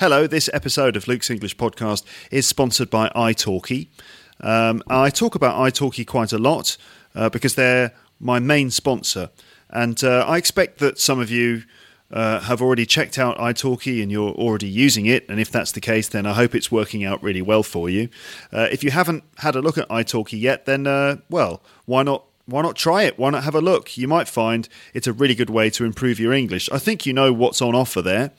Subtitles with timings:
[0.00, 3.88] Hello, this episode of Luke's English Podcast is sponsored by italki.
[4.38, 6.76] Um, I talk about italki quite a lot
[7.16, 9.30] uh, because they're my main sponsor,
[9.70, 11.64] and uh, I expect that some of you
[12.12, 15.28] uh, have already checked out italki and you're already using it.
[15.28, 18.08] And if that's the case, then I hope it's working out really well for you.
[18.52, 22.24] Uh, if you haven't had a look at italki yet, then uh, well, why not?
[22.46, 23.18] Why not try it?
[23.18, 23.98] Why not have a look?
[23.98, 26.70] You might find it's a really good way to improve your English.
[26.70, 28.30] I think you know what's on offer there.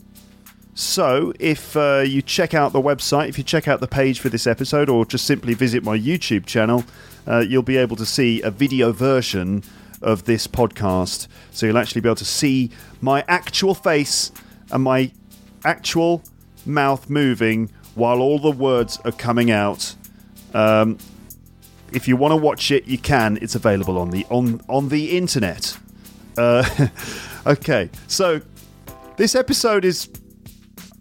[0.75, 4.31] so, if uh, you check out the website, if you check out the page for
[4.31, 6.85] this episode, or just simply visit my YouTube channel,
[7.27, 9.63] uh, you'll be able to see a video version
[10.01, 11.29] of this podcast.
[11.51, 12.71] So, you'll actually be able to see
[13.03, 14.33] my actual face
[14.71, 15.13] and my
[15.63, 16.23] actual
[16.65, 19.95] mouth moving while all the words are coming out.
[20.55, 20.97] Um,
[21.93, 23.39] if you want to watch it, you can.
[23.43, 25.77] It's available on the on on the internet.
[26.39, 26.89] Uh,
[27.47, 28.41] okay, so
[29.19, 30.09] this episode is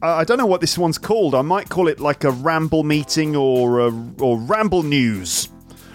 [0.01, 1.35] I don't know what this one's called.
[1.35, 5.49] I might call it like a ramble meeting or a, or ramble news.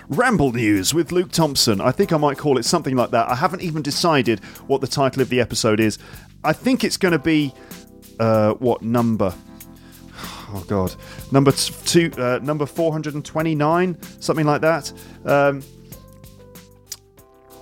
[0.08, 1.80] Ramble News with Luke Thompson.
[1.80, 3.28] I think I might call it something like that.
[3.28, 5.98] I haven't even decided what the title of the episode is.
[6.44, 7.52] I think it's going to be
[8.20, 9.34] uh, what number?
[10.54, 10.94] Oh God,
[11.32, 14.92] number two, uh, number four hundred and twenty-nine, something like that.
[15.24, 15.60] Um,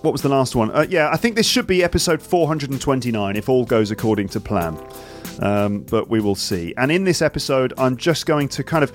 [0.03, 0.71] what was the last one?
[0.71, 3.91] Uh, yeah, I think this should be episode four hundred and twenty-nine if all goes
[3.91, 4.79] according to plan.
[5.41, 6.75] Um, but we will see.
[6.77, 8.93] And in this episode, I'm just going to kind of.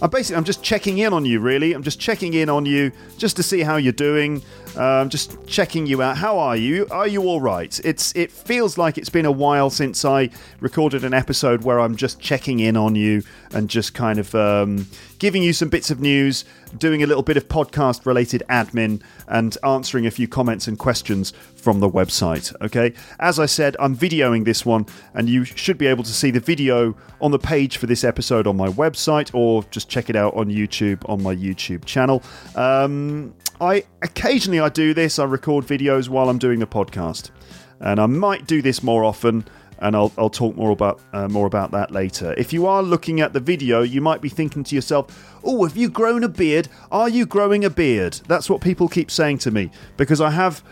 [0.00, 1.74] I'm basically I'm just checking in on you really.
[1.74, 4.42] I'm just checking in on you just to see how you're doing.
[4.76, 6.16] Um, just checking you out.
[6.16, 6.86] How are you?
[6.90, 7.78] Are you all right?
[7.84, 11.96] It's it feels like it's been a while since I recorded an episode where I'm
[11.96, 13.22] just checking in on you
[13.52, 14.86] and just kind of um,
[15.18, 16.44] giving you some bits of news,
[16.78, 21.32] doing a little bit of podcast related admin, and answering a few comments and questions
[21.54, 22.54] from the website.
[22.62, 26.30] Okay, as I said, I'm videoing this one, and you should be able to see
[26.30, 30.16] the video on the page for this episode on my website, or just check it
[30.16, 32.22] out on YouTube on my YouTube channel.
[32.56, 35.20] Um, I occasionally I do this.
[35.20, 37.30] I record videos while I'm doing the podcast,
[37.78, 39.44] and I might do this more often.
[39.78, 42.34] And I'll, I'll talk more about uh, more about that later.
[42.34, 45.76] If you are looking at the video, you might be thinking to yourself, "Oh, have
[45.76, 46.68] you grown a beard?
[46.90, 50.62] Are you growing a beard?" That's what people keep saying to me because I have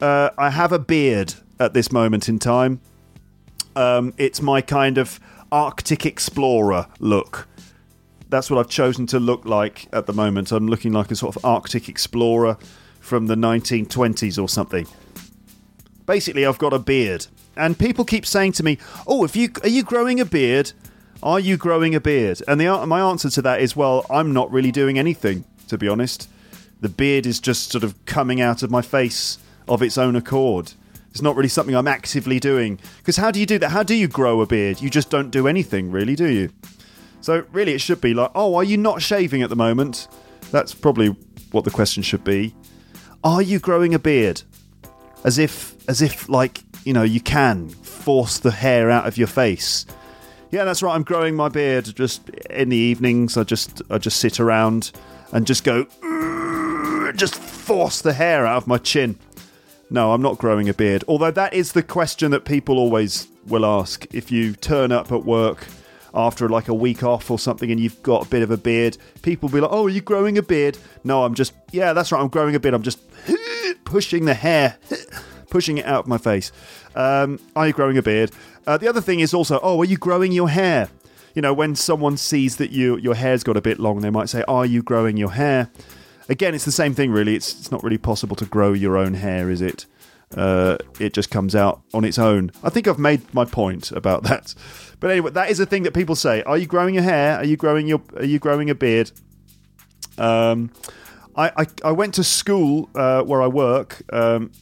[0.00, 2.80] uh, I have a beard at this moment in time.
[3.74, 5.18] Um, it's my kind of
[5.50, 7.48] Arctic explorer look
[8.32, 10.50] that's what I've chosen to look like at the moment.
[10.50, 12.56] I'm looking like a sort of Arctic explorer
[12.98, 14.86] from the 1920s or something.
[16.06, 17.26] Basically, I've got a beard,
[17.56, 20.72] and people keep saying to me, "Oh, if you are you growing a beard?
[21.22, 24.50] Are you growing a beard?" And the my answer to that is, "Well, I'm not
[24.50, 26.28] really doing anything, to be honest.
[26.80, 29.38] The beard is just sort of coming out of my face
[29.68, 30.72] of its own accord."
[31.10, 32.80] It's not really something I'm actively doing.
[32.96, 33.68] Because how do you do that?
[33.68, 34.80] How do you grow a beard?
[34.80, 36.48] You just don't do anything, really, do you?
[37.22, 40.08] So really, it should be like, oh, are you not shaving at the moment?
[40.50, 41.16] That's probably
[41.52, 42.54] what the question should be.
[43.24, 44.42] Are you growing a beard?
[45.24, 49.26] As if, as if, like you know, you can force the hair out of your
[49.26, 49.86] face.
[50.50, 50.94] Yeah, that's right.
[50.94, 53.36] I'm growing my beard just in the evenings.
[53.36, 54.92] I just I just sit around
[55.32, 55.86] and just go
[57.16, 59.18] just force the hair out of my chin.
[59.90, 61.04] No, I'm not growing a beard.
[61.06, 65.24] Although that is the question that people always will ask if you turn up at
[65.24, 65.66] work
[66.14, 68.96] after like a week off or something and you've got a bit of a beard,
[69.22, 72.20] people be like, "Oh, are you growing a beard?" No, I'm just yeah, that's right.
[72.20, 72.74] I'm growing a beard.
[72.74, 73.00] I'm just
[73.84, 74.76] pushing the hair,
[75.50, 76.52] pushing it out of my face.
[76.94, 78.30] Um, are you growing a beard?
[78.66, 80.88] Uh, the other thing is also, oh, are you growing your hair?
[81.34, 84.28] You know, when someone sees that you your hair's got a bit long, they might
[84.28, 85.70] say, "Are you growing your hair?"
[86.28, 87.34] Again, it's the same thing, really.
[87.34, 89.86] It's it's not really possible to grow your own hair, is it?
[90.36, 92.50] Uh, it just comes out on its own.
[92.62, 94.54] I think I've made my point about that.
[95.00, 96.42] But anyway, that is a thing that people say.
[96.44, 97.36] Are you growing your hair?
[97.36, 98.00] Are you growing your?
[98.16, 99.10] Are you growing a beard?
[100.18, 100.70] Um,
[101.36, 104.52] I, I, I went to school uh, where I work um,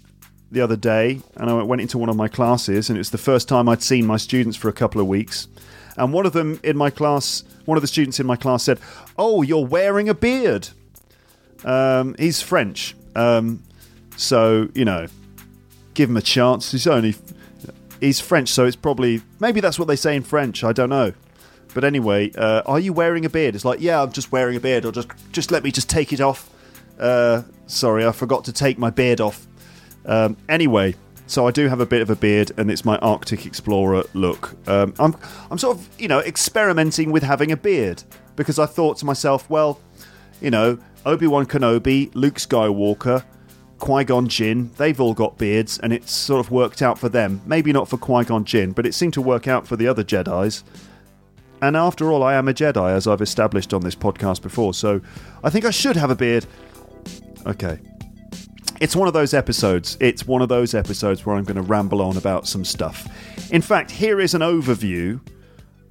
[0.51, 3.19] the other day, and I went into one of my classes, and it was the
[3.19, 5.49] first time I'd seen my students for a couple of weeks.
[5.97, 8.79] And one of them in my class, one of the students in my class said,
[9.19, 10.69] "Oh, you're wearing a beard."
[11.65, 13.63] Um, he's French, um,
[14.17, 15.09] so you know,
[15.95, 16.73] give him a chance.
[16.73, 17.15] He's only
[18.01, 20.65] he's French, so it's probably maybe that's what they say in French.
[20.65, 21.13] I don't know.
[21.73, 23.55] But anyway, uh, are you wearing a beard?
[23.55, 26.13] It's like, yeah, I'm just wearing a beard, or just just let me just take
[26.13, 26.51] it off.
[26.99, 29.47] Uh, sorry, I forgot to take my beard off.
[30.05, 30.95] Um, anyway,
[31.27, 34.57] so I do have a bit of a beard, and it's my Arctic Explorer look.
[34.69, 35.17] Um, I'm
[35.51, 38.03] I'm sort of you know experimenting with having a beard
[38.37, 39.81] because I thought to myself, well,
[40.41, 43.25] you know, Obi Wan Kenobi, Luke Skywalker.
[43.81, 47.41] Qui Gon Jinn, they've all got beards, and it's sort of worked out for them.
[47.47, 50.05] Maybe not for Qui Gon Jinn, but it seemed to work out for the other
[50.05, 50.63] Jedi's.
[51.63, 55.01] And after all, I am a Jedi, as I've established on this podcast before, so
[55.43, 56.47] I think I should have a beard.
[57.47, 57.79] Okay.
[58.81, 59.99] It's one of those episodes.
[60.01, 63.07] It's one of those episodes where I'm going to ramble on about some stuff.
[63.53, 65.21] In fact, here is an overview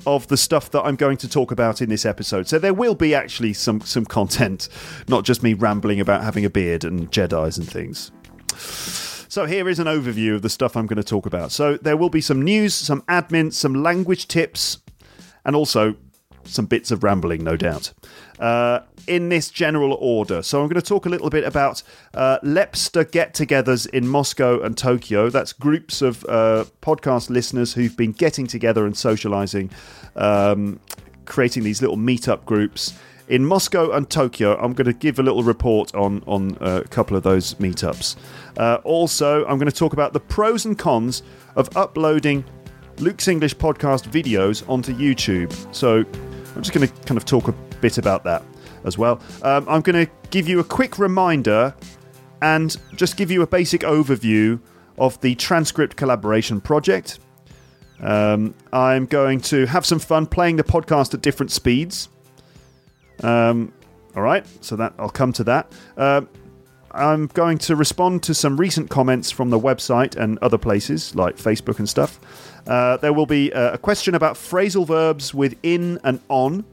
[0.06, 2.48] of the stuff that I'm going to talk about in this episode.
[2.48, 4.70] So there will be actually some some content,
[5.08, 8.12] not just me rambling about having a beard and Jedi's and things.
[9.30, 11.52] So here is an overview of the stuff I'm going to talk about.
[11.52, 14.80] So there will be some news, some admin, some language tips,
[15.46, 15.96] and also
[16.46, 17.94] some bits of rambling, no doubt.
[18.40, 20.42] Uh, in this general order.
[20.42, 21.84] So I'm going to talk a little bit about
[22.14, 25.30] uh, Lepster get-togethers in Moscow and Tokyo.
[25.30, 29.72] That's groups of uh, podcast listeners who've been getting together and socializing,
[30.16, 30.80] um,
[31.26, 32.98] creating these little meetup groups.
[33.28, 36.88] In Moscow and Tokyo, I'm going to give a little report on on uh, a
[36.88, 38.16] couple of those meetups.
[38.58, 41.24] Uh, also, I'm going to talk about the pros and cons
[41.58, 42.46] of uploading
[43.00, 45.52] Luke's English podcast videos onto YouTube.
[45.76, 46.06] So
[46.56, 48.44] I'm just going to kind of talk a bit about that
[48.84, 49.22] as well.
[49.42, 51.76] Um, I'm going to give you a quick reminder
[52.42, 54.60] and just give you a basic overview
[54.98, 57.20] of the transcript collaboration project.
[58.02, 62.10] Um, I'm going to have some fun playing the podcast at different speeds.
[63.22, 63.74] Um,
[64.16, 65.72] all right, so that I'll come to that.
[65.98, 66.22] Uh,
[66.92, 71.38] I'm going to respond to some recent comments from the website and other places like
[71.38, 72.20] Facebook and stuff.
[72.66, 76.66] Uh, there will be a question about phrasal verbs with in and on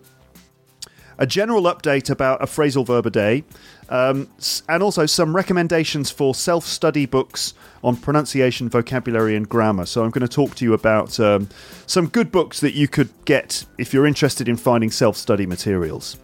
[1.18, 3.44] a general update about a phrasal verb a day,
[3.88, 4.28] um,
[4.68, 9.86] and also some recommendations for self study books on pronunciation, vocabulary, and grammar.
[9.86, 11.48] So, I'm going to talk to you about um,
[11.86, 16.16] some good books that you could get if you're interested in finding self study materials.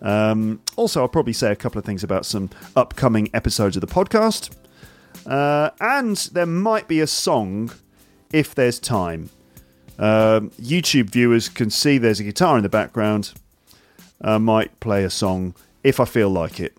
[0.00, 3.86] Um, also, I'll probably say a couple of things about some upcoming episodes of the
[3.86, 4.54] podcast.
[5.26, 7.72] Uh, and there might be a song
[8.32, 9.30] if there's time.
[9.98, 13.32] Um, YouTube viewers can see there's a guitar in the background
[14.20, 16.76] uh, might play a song if I feel like it.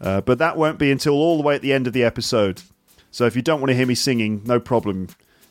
[0.00, 2.62] Uh, but that won't be until all the way at the end of the episode.
[3.10, 5.08] So if you don't want to hear me singing, no problem.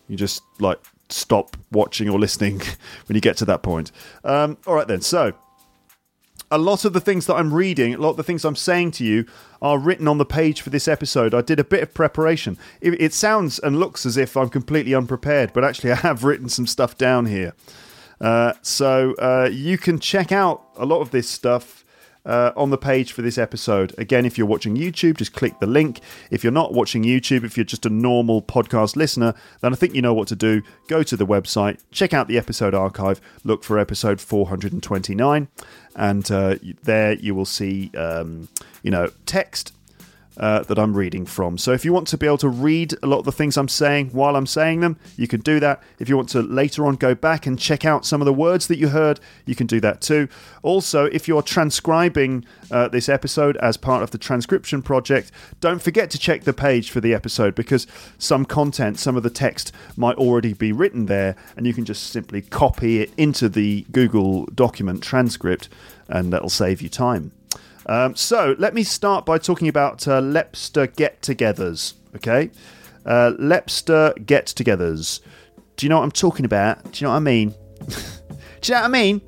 [0.07, 2.59] You just like stop watching or listening
[3.07, 3.91] when you get to that point.
[4.23, 5.01] Um, all right then.
[5.01, 5.33] So
[6.51, 8.91] a lot of the things that I'm reading, a lot of the things I'm saying
[8.91, 9.25] to you
[9.61, 11.33] are written on the page for this episode.
[11.33, 12.57] I did a bit of preparation.
[12.79, 16.49] It, it sounds and looks as if I'm completely unprepared, but actually I have written
[16.49, 17.55] some stuff down here.
[18.23, 21.83] Uh, so uh, you can check out a lot of this stuff
[22.25, 23.93] uh, on the page for this episode.
[23.97, 25.99] Again, if you're watching YouTube, just click the link.
[26.31, 29.93] If you're not watching YouTube, if you're just a normal podcast listener, then I think
[29.93, 30.61] you know what to do.
[30.87, 35.49] Go to the website, check out the episode archive, look for episode 429,
[35.97, 38.47] and uh, there you will see, um,
[38.83, 39.73] you know, text
[40.37, 41.57] uh, that I'm reading from.
[41.57, 43.67] So if you want to be able to read a lot of the things I'm
[43.67, 45.81] saying while I'm saying them, you can do that.
[45.99, 48.67] If you want to later on go back and check out some of the words
[48.67, 50.27] that you heard, you can do that too.
[50.61, 56.09] Also, if you're transcribing uh, this episode as part of the transcription project, don't forget
[56.11, 57.85] to check the page for the episode because
[58.17, 62.07] some content, some of the text might already be written there, and you can just
[62.07, 65.69] simply copy it into the Google document transcript,
[66.07, 67.31] and that'll save you time.
[67.85, 71.93] Um, so let me start by talking about uh, Lepster get-togethers.
[72.15, 72.51] Okay,
[73.05, 75.21] uh, Lepster get-togethers.
[75.75, 76.91] Do you know what I'm talking about?
[76.91, 77.49] Do you know what I mean?
[77.89, 79.21] Do you know what I mean?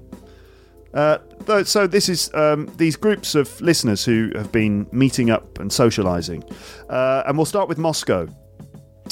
[0.93, 1.17] Uh,
[1.65, 6.50] so this is um, these groups of listeners who have been meeting up and socialising,
[6.89, 8.27] uh, and we'll start with Moscow.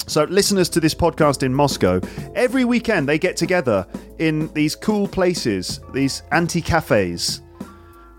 [0.07, 2.01] So, listeners to this podcast in Moscow,
[2.33, 3.85] every weekend they get together
[4.17, 7.41] in these cool places, these anti cafes,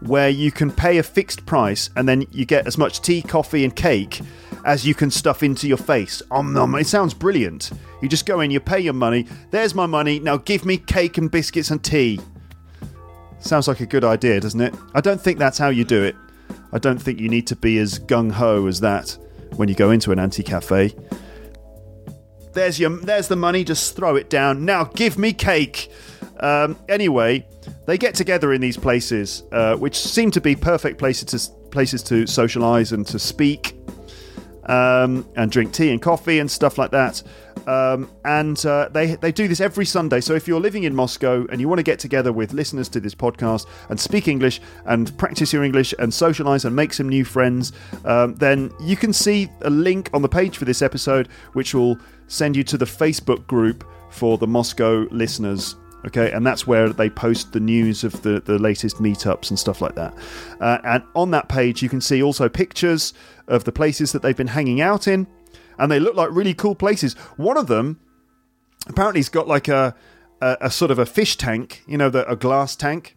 [0.07, 3.65] where you can pay a fixed price and then you get as much tea, coffee,
[3.65, 4.21] and cake
[4.65, 6.23] as you can stuff into your face.
[6.31, 6.75] Um, nom.
[6.75, 7.71] It sounds brilliant.
[8.03, 9.27] You just go in, you pay your money.
[9.51, 10.21] There's my money.
[10.21, 12.21] Now give me cake and biscuits and tea.
[13.41, 14.75] Sounds like a good idea, doesn't it?
[14.95, 16.17] I don't think that's how you do it.
[16.73, 19.17] I don't think you need to be as gung ho as that
[19.57, 20.95] when you go into an anti cafe.
[22.53, 23.65] There's your, there's the money.
[23.65, 24.65] Just throw it down.
[24.65, 25.91] Now give me cake.
[26.41, 27.47] Um, anyway,
[27.87, 32.03] they get together in these places, uh, which seem to be perfect places to places
[32.05, 33.77] to socialise and to speak,
[34.67, 37.23] um, and drink tea and coffee and stuff like that.
[37.67, 40.21] Um, and uh, they they do this every Sunday.
[40.21, 43.01] So if you're living in Moscow and you want to get together with listeners to
[43.01, 47.25] this podcast and speak English and practice your English and socialise and make some new
[47.25, 47.73] friends,
[48.05, 51.99] um, then you can see a link on the page for this episode, which will
[52.27, 57.09] send you to the Facebook group for the Moscow listeners Okay, and that's where they
[57.09, 60.15] post the news of the, the latest meetups and stuff like that.
[60.61, 63.15] Uh, and on that page, you can see also pictures
[63.49, 65.27] of the places that they've been hanging out in,
[65.79, 67.15] and they look like really cool places.
[67.37, 68.01] One of them
[68.87, 69.95] apparently has got like a,
[70.43, 73.17] a, a sort of a fish tank, you know, the, a glass tank,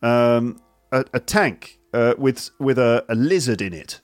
[0.00, 0.60] um,
[0.92, 4.00] a, a, tank uh, with with a, a lizard in it.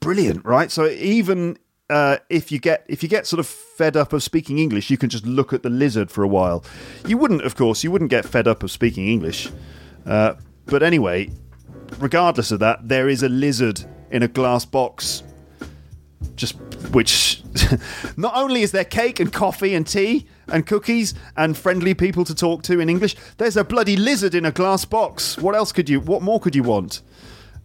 [0.00, 0.70] Brilliant, right?
[0.70, 1.58] So even
[1.90, 4.98] uh, if you get if you get sort of fed up of speaking English, you
[4.98, 6.64] can just look at the lizard for a while.
[7.06, 9.50] You wouldn't, of course, you wouldn't get fed up of speaking English.
[10.04, 10.34] Uh,
[10.66, 11.30] but anyway,
[11.98, 15.22] regardless of that, there is a lizard in a glass box.
[16.34, 16.56] Just
[16.92, 17.42] which,
[18.16, 22.34] not only is there cake and coffee and tea and cookies and friendly people to
[22.34, 25.38] talk to in English, there's a bloody lizard in a glass box.
[25.38, 26.00] What else could you?
[26.00, 27.02] What more could you want?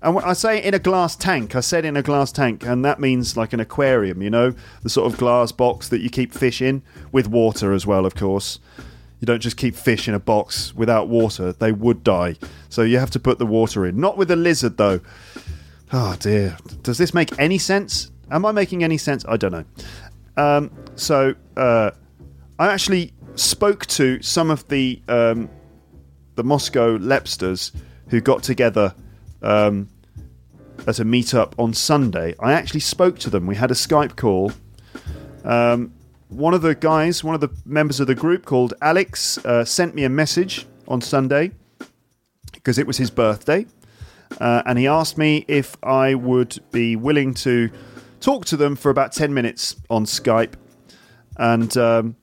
[0.04, 3.00] And I say in a glass tank, I said in a glass tank, and that
[3.00, 6.62] means like an aquarium, you know, the sort of glass box that you keep fish
[6.62, 6.84] in,
[7.14, 8.60] with water as well, of course.
[9.22, 12.36] You don't just keep fish in a box without water, they would die.
[12.68, 13.98] So you have to put the water in.
[13.98, 15.00] Not with a lizard, though.
[15.94, 16.58] Oh dear.
[16.82, 18.12] Does this make any sense?
[18.30, 19.24] Am I making any sense?
[19.26, 19.66] I don't know.
[20.36, 21.92] Um, so uh,
[22.60, 25.50] I actually spoke to some of the um,
[26.36, 27.72] the Moscow Lepsters
[28.10, 28.94] who got together
[29.42, 29.88] um,
[30.88, 32.36] at a meetup on Sunday.
[32.40, 33.46] I actually spoke to them.
[33.46, 34.52] We had a Skype call.
[35.44, 35.94] Um,
[36.30, 39.96] one of the guys, one of the members of the group called Alex, uh, sent
[39.96, 41.52] me a message on Sunday
[42.52, 43.66] because it was his birthday.
[44.40, 47.70] Uh, and he asked me if I would be willing to
[48.20, 50.54] talk to them for about 10 minutes on Skype.
[51.38, 52.16] And um,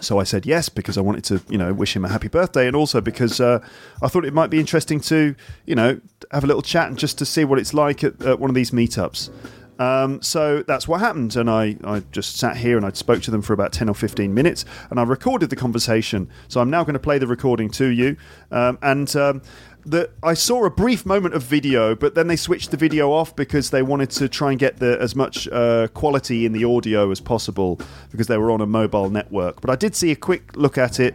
[0.00, 2.66] so I said yes because I wanted to, you know, wish him a happy birthday,
[2.66, 3.60] and also because uh,
[4.02, 5.34] I thought it might be interesting to,
[5.66, 8.38] you know, have a little chat and just to see what it's like at, at
[8.40, 9.30] one of these meetups.
[9.76, 13.32] Um, so that's what happened, and I, I just sat here and I spoke to
[13.32, 16.30] them for about ten or fifteen minutes, and I recorded the conversation.
[16.46, 18.16] So I'm now going to play the recording to you,
[18.52, 19.42] um, and um,
[19.86, 23.36] the, I saw a brief moment of video, but then they switched the video off
[23.36, 27.10] because they wanted to try and get the, as much uh, quality in the audio
[27.10, 29.60] as possible because they were on a mobile network.
[29.60, 31.14] But I did see a quick look at it,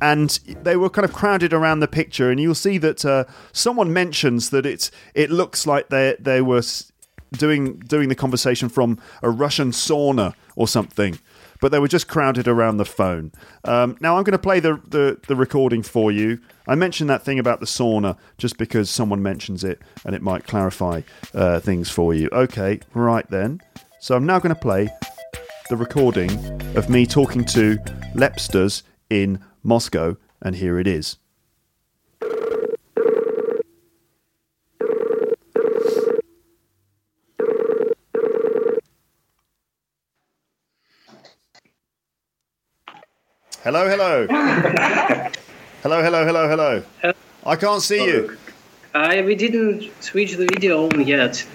[0.00, 0.30] and
[0.62, 2.30] they were kind of crowded around the picture.
[2.30, 6.62] And you'll see that uh, someone mentions that it it looks like they they were
[7.32, 11.18] doing doing the conversation from a Russian sauna or something
[11.60, 13.32] but they were just crowded around the phone.
[13.64, 16.40] Um, now I'm going to play the, the, the recording for you.
[16.66, 20.46] I mentioned that thing about the sauna just because someone mentions it and it might
[20.46, 21.02] clarify
[21.34, 22.28] uh, things for you.
[22.32, 23.60] Okay, right then.
[24.00, 24.88] So I'm now going to play
[25.68, 26.30] the recording
[26.76, 27.76] of me talking to
[28.14, 31.18] Lepsters in Moscow, and here it is.
[43.62, 44.26] Hello, hello.
[45.82, 46.82] hello, hello, hello, hello.
[47.44, 48.38] I can't see you.
[48.94, 51.46] I we didn't switch the video on yet.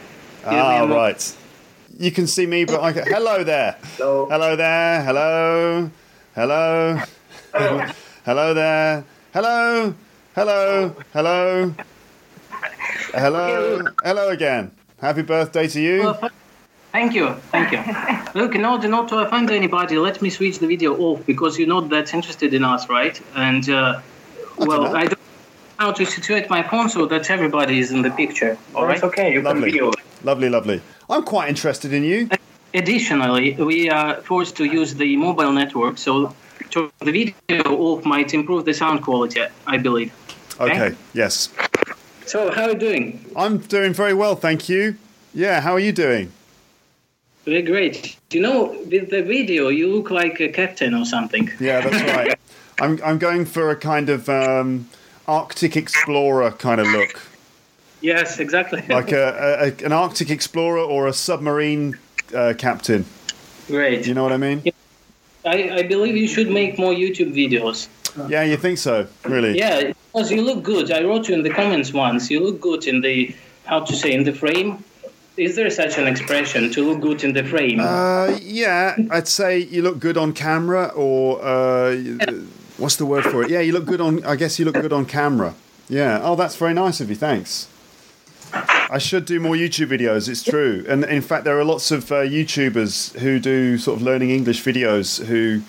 [0.45, 1.35] Ah, me a mo- right.
[1.97, 3.07] You can see me, but I can...
[3.07, 3.77] hello there.
[3.97, 4.27] Hello.
[4.29, 5.01] Hello there.
[5.01, 5.89] Hello.
[6.35, 7.01] Hello.
[8.24, 9.03] Hello there.
[9.33, 9.95] Hello.
[10.35, 10.95] Hello.
[11.12, 11.74] Hello.
[13.13, 13.81] Hello.
[14.03, 14.71] Hello again.
[15.01, 16.13] Happy birthday to you.
[16.96, 18.40] Well, Thank you, thank you.
[18.42, 21.68] Look, in order not to offend anybody, let me switch the video off because you're
[21.68, 23.22] not that interested in us, right?
[23.36, 24.00] And uh,
[24.58, 24.96] well, know.
[24.96, 28.58] I don't know how to situate my phone so that everybody is in the picture.
[28.74, 28.96] All right.
[28.96, 29.34] it's okay.
[29.34, 29.64] You Lovely.
[29.64, 29.92] can video.
[30.24, 30.82] Lovely, lovely.
[31.10, 32.30] I'm quite interested in you.
[32.74, 36.34] Additionally, we are forced to use the mobile network, so
[36.70, 40.14] to the video off might improve the sound quality, I believe.
[40.62, 40.96] Okay.
[41.14, 41.50] Yes.
[42.25, 43.06] So, how are you doing?
[43.36, 44.96] I'm doing very well, thank you.
[45.34, 45.60] Yeah.
[45.60, 46.32] How are you doing?
[47.46, 48.18] Very great.
[48.32, 51.52] You know, with the video, you look like a captain or something.
[51.60, 52.40] Yeah, that's right.
[52.82, 54.90] I'm I'm going for a kind of um,
[55.28, 57.22] Arctic explorer kind of look,
[58.02, 58.84] Yes, exactly.
[58.90, 61.98] like a, a, a an Arctic explorer or a submarine
[62.36, 63.06] uh, captain.
[63.68, 64.06] great.
[64.08, 64.62] You know what I mean?
[65.46, 67.88] I, I believe you should make more YouTube videos.
[68.30, 69.08] Yeah, you think so?
[69.25, 69.58] Really?
[69.58, 70.92] Yeah, because you look good.
[70.92, 72.32] I wrote you in the comments once.
[72.32, 73.36] You look good in the
[73.66, 74.84] how to say in the frame.
[75.38, 77.80] Is there such an expression to look good in the frame?
[77.82, 81.96] Uh, yeah, I'd say you look good on camera, or uh,
[82.77, 83.50] what's the word for it?
[83.50, 84.24] Yeah, you look good on.
[84.24, 85.56] I guess you look good on camera.
[85.89, 86.20] Yeah.
[86.24, 87.15] Oh, that's very nice of you.
[87.15, 87.68] Thanks.
[88.54, 90.30] I should do more YouTube videos.
[90.30, 94.04] It's true, and in fact, there are lots of uh, YouTubers who do sort of
[94.04, 95.62] learning English videos who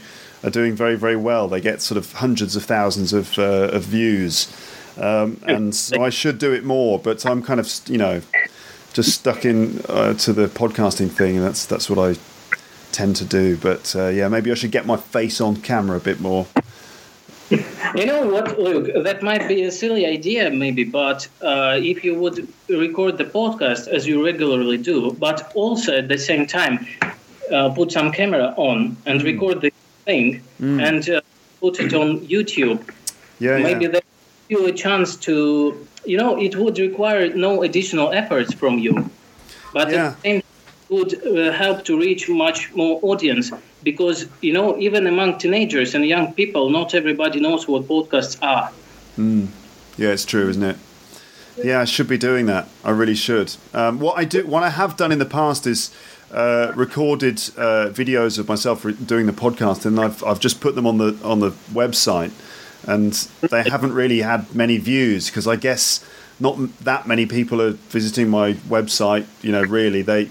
[0.44, 1.48] are doing very, very well.
[1.48, 4.54] They get sort of hundreds of thousands of uh, of views,
[4.96, 7.00] um, and so I should do it more.
[7.00, 8.20] But I'm kind of, you know,
[8.96, 12.18] just stuck in uh, to the podcasting thing, and that's that's what I
[12.92, 13.56] tend to do.
[13.58, 16.46] But uh, yeah, maybe I should get my face on camera a bit more.
[17.50, 18.88] You know what, Luke?
[19.04, 23.86] That might be a silly idea, maybe, but uh, if you would record the podcast
[23.86, 26.84] as you regularly do, but also at the same time
[27.52, 29.70] uh, put some camera on and record the
[30.04, 31.20] thing and uh,
[31.60, 32.80] put it on YouTube,
[33.38, 33.90] Yeah, maybe yeah.
[33.92, 34.04] that
[34.48, 39.10] give you a chance to, you know, it would require no additional efforts from you,
[39.72, 40.08] but Yeah.
[40.08, 40.42] at the same
[40.88, 43.50] would uh, help to reach much more audience
[43.82, 48.70] because you know even among teenagers and young people not everybody knows what podcasts are
[49.98, 50.76] Yeah, it's true, isn't it?
[51.64, 52.68] Yeah, I should be doing that.
[52.84, 53.56] I really should.
[53.72, 55.90] Um, what I do, what I have done in the past is
[56.30, 60.74] uh, recorded uh, videos of myself re- doing the podcast, and I've I've just put
[60.74, 62.30] them on the on the website,
[62.84, 63.12] and
[63.50, 66.04] they haven't really had many views because I guess
[66.38, 69.26] not that many people are visiting my website.
[69.42, 70.30] You know, really, they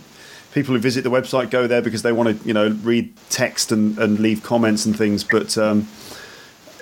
[0.53, 3.71] people who visit the website go there because they want to you know read text
[3.71, 5.58] and, and leave comments and things, but.
[5.58, 5.88] Um,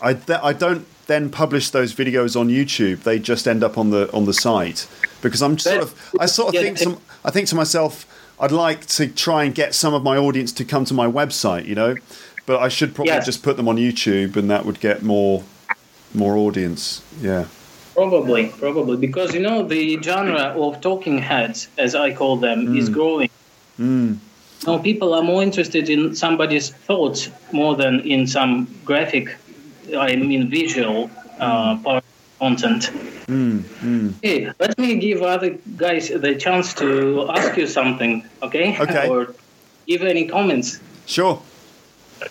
[0.04, 3.04] I, th- I don't then publish those videos on YouTube.
[3.04, 4.88] They just end up on the on the site
[5.22, 8.06] because I'm sort of I sort of think to, I think to myself
[8.40, 11.66] I'd like to try and get some of my audience to come to my website,
[11.66, 11.96] you know,
[12.46, 15.44] but I should probably just put them on YouTube and that would get more
[16.14, 17.02] more audience.
[17.22, 17.46] Yeah.
[17.94, 22.78] probably probably because you know the genre of talking heads as i call them hmm.
[22.78, 23.30] is growing
[23.78, 24.14] hmm.
[24.66, 29.36] now people are more interested in somebody's thoughts more than in some graphic
[29.96, 31.84] i mean visual uh, hmm.
[31.84, 32.92] part of content
[34.22, 38.78] Hey, let me give other guys the chance to ask you something, okay?
[38.80, 39.08] Okay.
[39.08, 39.34] or
[39.88, 40.80] give any comments.
[41.06, 41.42] Sure.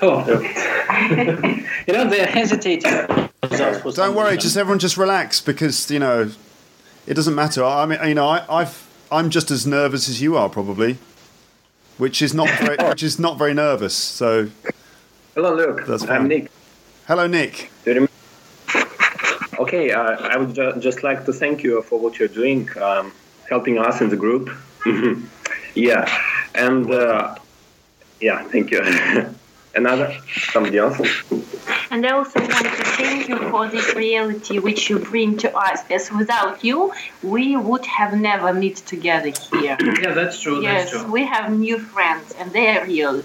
[0.01, 0.29] Oh.
[1.87, 3.31] you know, they're hesitating.
[3.43, 6.31] Don't worry, just everyone just relax because you know
[7.07, 7.65] it doesn't matter.
[7.65, 10.99] I mean, you know, I, I've I'm just as nervous as you are probably,
[11.99, 13.95] which is not very, which is not very nervous.
[13.95, 14.49] So,
[15.35, 15.85] Hello, Luke.
[15.87, 16.17] That's fine.
[16.23, 16.51] I'm Nick.
[17.09, 17.71] hello, Nick.
[17.85, 18.13] Do you remember?
[19.59, 23.13] Okay, uh, I would ju- just like to thank you for what you're doing, um,
[23.49, 24.51] helping us in the group.
[25.75, 26.09] yeah,
[26.55, 27.35] and uh,
[28.21, 28.83] yeah, thank you.
[29.75, 30.15] Another?
[30.51, 31.01] Somebody else?
[31.91, 35.81] And I also want to thank you for this reality which you bring to us.
[35.91, 39.77] As without you, we would have never met together here.
[40.03, 40.63] Yeah, that's true.
[40.63, 41.13] yes, That's true.
[41.13, 43.23] we have new friends, and they are real.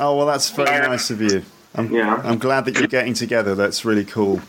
[0.00, 1.42] Oh well, that's very nice of you.
[1.74, 2.20] I'm, Yeah.
[2.24, 3.54] I'm glad that you're getting together.
[3.54, 4.40] That's really cool.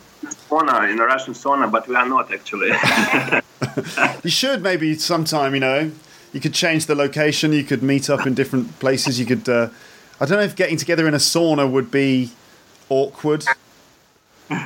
[0.50, 2.72] Sauna, in a Russian sauna, but we are not actually.
[4.24, 5.54] You should maybe sometime.
[5.54, 5.91] You know,
[6.32, 7.54] you could change the location.
[7.54, 9.19] You could meet up in different places.
[9.19, 9.48] You could.
[9.50, 9.69] Uh,
[10.22, 12.32] I don't know if getting together in a sauna would be
[12.89, 13.46] awkward.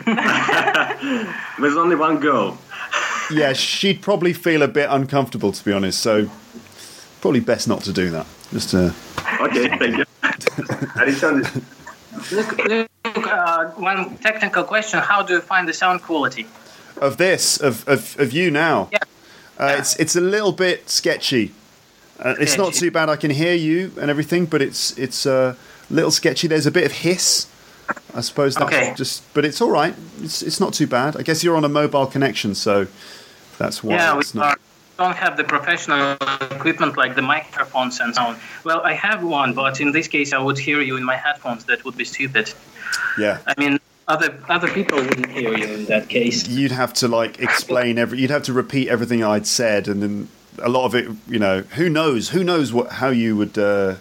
[1.60, 2.58] There's only one girl.
[3.32, 6.00] Yeah, she'd probably feel a bit uncomfortable to be honest.
[6.00, 6.30] So
[7.21, 8.26] probably best not to do that.
[8.52, 8.91] Just uh,
[9.41, 10.06] Okay, thank you.
[10.95, 11.63] I returned it.
[12.32, 15.00] Look, look uh, one technical question.
[15.00, 16.47] How do you find the sound quality?
[17.02, 18.89] of this of, of, of you now.
[18.91, 19.00] Yeah.
[19.58, 21.54] Uh, it's it's a little bit sketchy.
[22.19, 23.10] Uh, it's not too bad.
[23.10, 25.56] I can hear you and everything, but it's it's a
[25.89, 26.47] little sketchy.
[26.47, 27.47] There's a bit of hiss.
[28.15, 28.93] I suppose that's Okay.
[28.95, 29.93] just, but it's all right.
[30.21, 31.15] It's it's not too bad.
[31.17, 32.88] I guess you're on a mobile connection, so
[33.58, 34.60] that's why Yeah, we not.
[34.97, 36.17] don't have the professional
[36.52, 38.38] equipment like the microphones and so on.
[38.63, 41.65] Well, I have one, but in this case, I would hear you in my headphones.
[41.65, 42.52] That would be stupid.
[43.17, 46.47] Yeah, I mean, other other people wouldn't hear you in that case.
[46.47, 48.19] you'd have to like explain every.
[48.19, 51.08] You'd have to repeat everything I'd said, and then a lot of it.
[51.28, 52.30] You know, who knows?
[52.30, 53.58] Who knows what how you would.
[53.58, 53.95] Uh,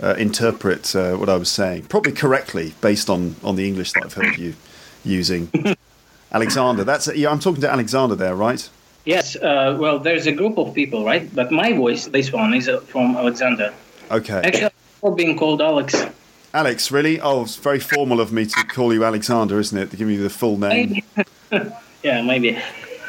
[0.00, 4.04] uh, interpret uh, what I was saying, probably correctly based on, on the English that
[4.04, 4.54] I've heard you
[5.04, 5.50] using.
[6.32, 7.30] Alexander, that's yeah.
[7.30, 8.68] I'm talking to Alexander there, right?
[9.04, 9.36] Yes.
[9.36, 11.28] Uh, well, there's a group of people, right?
[11.34, 13.74] But my voice, this one, is uh, from Alexander.
[14.10, 14.40] Okay.
[14.44, 14.70] Actually,
[15.02, 15.94] I'm being called Alex.
[16.54, 17.20] Alex, really?
[17.20, 19.90] Oh, it's very formal of me to call you Alexander, isn't it?
[19.90, 21.02] To give you the full name.
[22.02, 22.56] Yeah, maybe.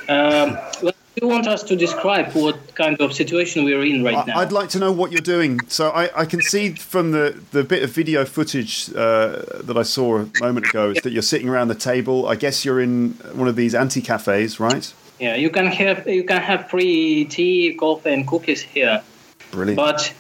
[0.08, 4.38] Um, well, you want us to describe what kind of situation we're in right now?
[4.38, 5.60] I'd like to know what you're doing.
[5.68, 9.84] So I, I can see from the, the bit of video footage uh, that I
[9.84, 12.28] saw a moment ago is that you're sitting around the table.
[12.28, 14.94] I guess you're in one of these anti cafes, right?
[15.20, 19.04] Yeah, you can have you can have free tea, coffee, and cookies here.
[19.52, 19.78] Brilliant.
[19.78, 20.14] But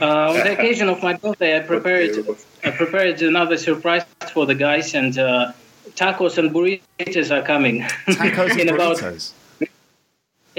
[0.00, 2.26] uh, on the occasion of my birthday, I prepared
[2.64, 5.52] I prepared another surprise for the guys, and uh,
[5.90, 7.82] tacos and burritos are coming.
[8.06, 9.32] Tacos and in about burritos.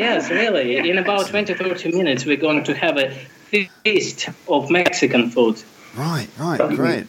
[0.01, 0.77] Yes, really.
[0.77, 3.11] In about 20, 30 minutes, we're going to have a
[3.83, 5.61] feast of Mexican food.
[5.95, 7.07] Right, right, great.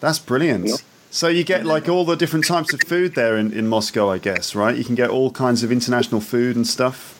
[0.00, 0.82] That's brilliant.
[1.10, 4.18] So you get like all the different types of food there in, in Moscow, I
[4.18, 4.74] guess, right?
[4.74, 7.18] You can get all kinds of international food and stuff.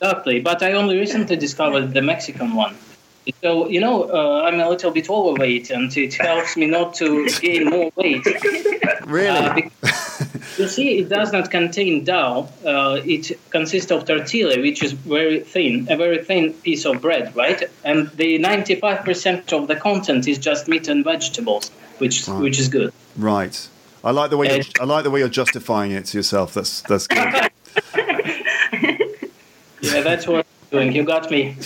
[0.00, 2.76] Exactly, but I only recently discovered the Mexican one.
[3.40, 7.28] So you know, uh, I'm a little bit overweight, and it helps me not to
[7.40, 8.26] gain more weight.
[9.06, 9.28] Really?
[9.38, 9.72] Uh, bec-
[10.58, 12.48] you see, it does not contain dough.
[12.64, 17.34] Uh, it consists of tortilla, which is very thin, a very thin piece of bread,
[17.36, 17.62] right?
[17.84, 22.40] And the 95% of the content is just meat and vegetables, which Right.
[22.42, 22.92] which is good.
[23.16, 23.68] right.
[24.04, 26.54] I like the way you're, I like the way you're justifying it to yourself.
[26.54, 27.50] That's that's good.
[29.80, 30.92] Yeah, that's what I'm doing.
[30.92, 31.52] You got me.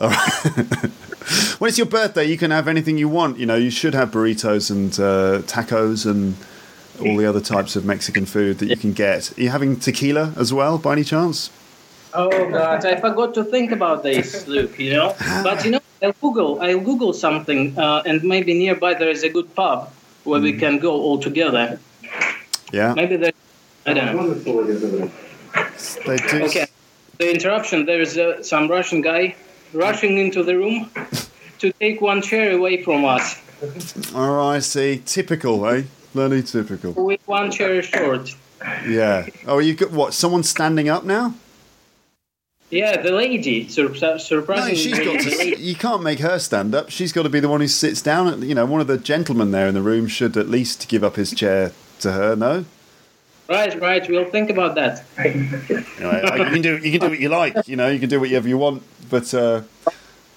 [1.58, 3.38] when it's your birthday, you can have anything you want.
[3.38, 6.36] You know, you should have burritos and uh, tacos and
[7.00, 9.36] all the other types of Mexican food that you can get.
[9.36, 11.50] Are you having tequila as well, by any chance?
[12.12, 14.78] Oh God, I forgot to think about this, Luke.
[14.78, 19.10] You know, but you know, I'll Google, I'll Google something, uh, and maybe nearby there
[19.10, 19.90] is a good pub
[20.24, 21.78] where we can go all together.
[22.72, 23.32] Yeah, Maybe there,
[23.86, 24.34] I don't know.
[24.34, 26.44] they do.
[26.44, 26.66] Okay,
[27.18, 27.86] the interruption.
[27.86, 29.34] There's uh, some Russian guy
[29.72, 30.90] rushing into the room
[31.60, 33.40] to take one chair away from us.
[34.14, 35.02] All right, I see.
[35.04, 35.82] Typical, eh?
[36.14, 36.92] Bloody typical.
[36.92, 38.34] With one chair short.
[38.86, 39.26] Yeah.
[39.46, 40.12] Oh, you got what?
[40.14, 41.34] Someone standing up now?
[42.70, 43.68] Yeah, the lady.
[43.68, 45.58] Sur- No, she's got to.
[45.60, 46.90] You can't make her stand up.
[46.90, 48.42] She's got to be the one who sits down.
[48.42, 51.16] You know, one of the gentlemen there in the room should at least give up
[51.16, 52.36] his chair to her.
[52.36, 52.64] No.
[53.48, 54.08] Right, right.
[54.08, 55.04] We'll think about that.
[55.24, 56.76] You, know, I- you can do.
[56.76, 57.66] You can do what you like.
[57.66, 58.84] You know, you can do whatever you want.
[59.08, 59.62] But uh,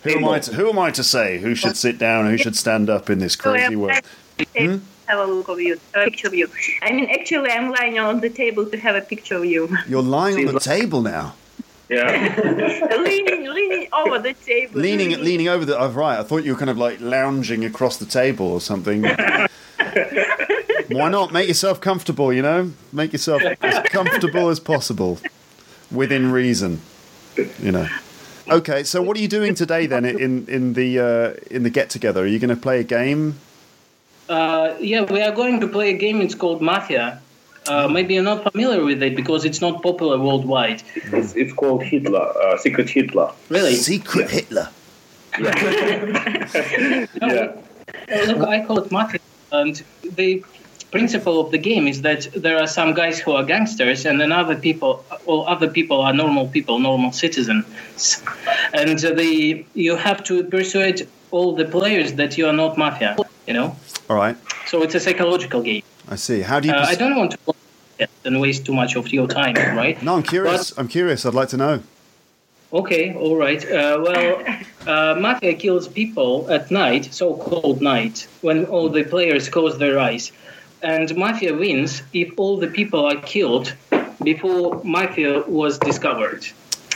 [0.03, 0.39] who am I?
[0.39, 2.27] To, who am I to say who should sit down?
[2.29, 4.01] Who should stand up in this crazy world?
[5.07, 6.47] Have a look of you, a picture of you.
[6.81, 10.01] I mean, actually, I'm lying on the table to have a picture of you, You're
[10.01, 11.35] lying on the table now,
[11.89, 12.35] Yeah.
[13.03, 14.79] leaning, leaning over the table.
[14.79, 15.77] leaning, leaning over the.
[15.77, 16.19] Oh, right.
[16.19, 19.03] I thought you were kind of like lounging across the table or something.
[20.89, 22.31] Why not make yourself comfortable?
[22.33, 25.19] You know, make yourself as comfortable as possible,
[25.91, 26.81] within reason.
[27.59, 27.87] You know.
[28.49, 31.89] Okay, so what are you doing today then in in the uh, in the get
[31.89, 32.23] together?
[32.23, 33.39] Are you going to play a game?
[34.29, 36.21] Uh, yeah, we are going to play a game.
[36.21, 37.21] It's called Mafia.
[37.67, 40.83] Uh, maybe you're not familiar with it because it's not popular worldwide.
[40.95, 43.31] It's, it's called Hitler, uh, Secret Hitler.
[43.49, 43.75] Really?
[43.75, 44.69] Secret Hitler.
[45.39, 47.53] Yeah.
[48.11, 49.19] Uh, Look, I call it Mafia,
[49.51, 49.81] and
[50.15, 50.43] the
[50.91, 54.31] principle of the game is that there are some guys who are gangsters, and then
[54.31, 57.65] other people, all other people are normal people, normal citizens,
[58.73, 63.15] and the you have to persuade all the players that you are not mafia.
[63.47, 63.75] You know,
[64.09, 65.83] All right, so it's a psychological game.
[66.07, 66.41] I see.
[66.41, 66.73] How do you?
[66.73, 67.55] Uh, I don't want to
[68.25, 70.01] and waste too much of your time, right?
[70.01, 70.77] no, I'm curious.
[70.77, 71.25] I'm curious.
[71.25, 71.83] I'd like to know.
[72.71, 73.63] Okay, all right.
[73.63, 74.43] Uh, well,
[74.87, 80.31] uh, Mafia kills people at night, so-called night, when all the players close their eyes.
[80.81, 83.73] And Mafia wins if all the people are killed
[84.23, 86.45] before Mafia was discovered.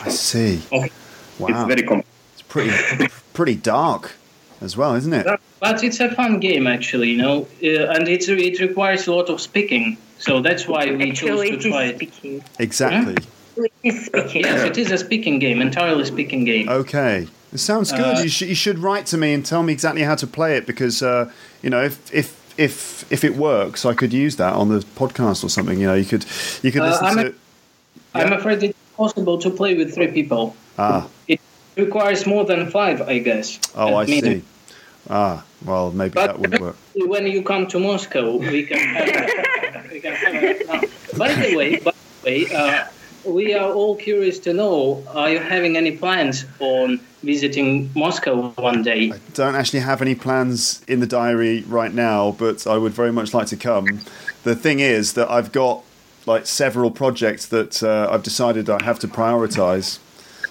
[0.01, 0.61] I see.
[0.71, 0.91] Okay.
[1.39, 4.15] Wow, It's very com- it's pretty pretty dark
[4.61, 5.25] as well, isn't it?
[5.59, 9.29] But it's a fun game, actually, you know, uh, and it's, it requires a lot
[9.29, 9.97] of speaking.
[10.19, 11.95] So that's why we chose to it try it.
[11.95, 12.43] speaking.
[12.59, 13.15] Exactly.
[13.57, 14.41] It is speaking.
[14.43, 16.69] Yes, it is a speaking game, entirely speaking game.
[16.69, 18.17] Okay, it sounds good.
[18.17, 20.57] Uh, you should you should write to me and tell me exactly how to play
[20.57, 21.31] it because uh,
[21.63, 25.43] you know if if if if it works, I could use that on the podcast
[25.43, 25.79] or something.
[25.79, 26.25] You know, you could
[26.63, 27.35] you could Uh, listen I'm to a- it.
[28.13, 30.55] I'm afraid it's possible to play with three people.
[30.79, 31.39] Ah, It
[31.77, 33.59] requires more than five, I guess.
[33.75, 34.41] oh, I minimum.
[34.41, 34.45] see.
[35.09, 36.75] Ah, well, maybe But that wouldn't work.
[36.95, 41.77] when you come to Moscow, we can have, we can have a, By the way,
[41.79, 41.91] by
[42.23, 42.85] the way uh,
[43.25, 48.83] we are all curious to know: Are you having any plans on visiting Moscow one
[48.83, 49.11] day?
[49.13, 53.11] I don't actually have any plans in the diary right now, but I would very
[53.13, 54.01] much like to come.
[54.43, 55.83] The thing is that I've got
[56.25, 59.99] like several projects that uh, I've decided I have to prioritize.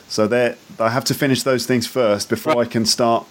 [0.08, 3.26] So I have to finish those things first before I can start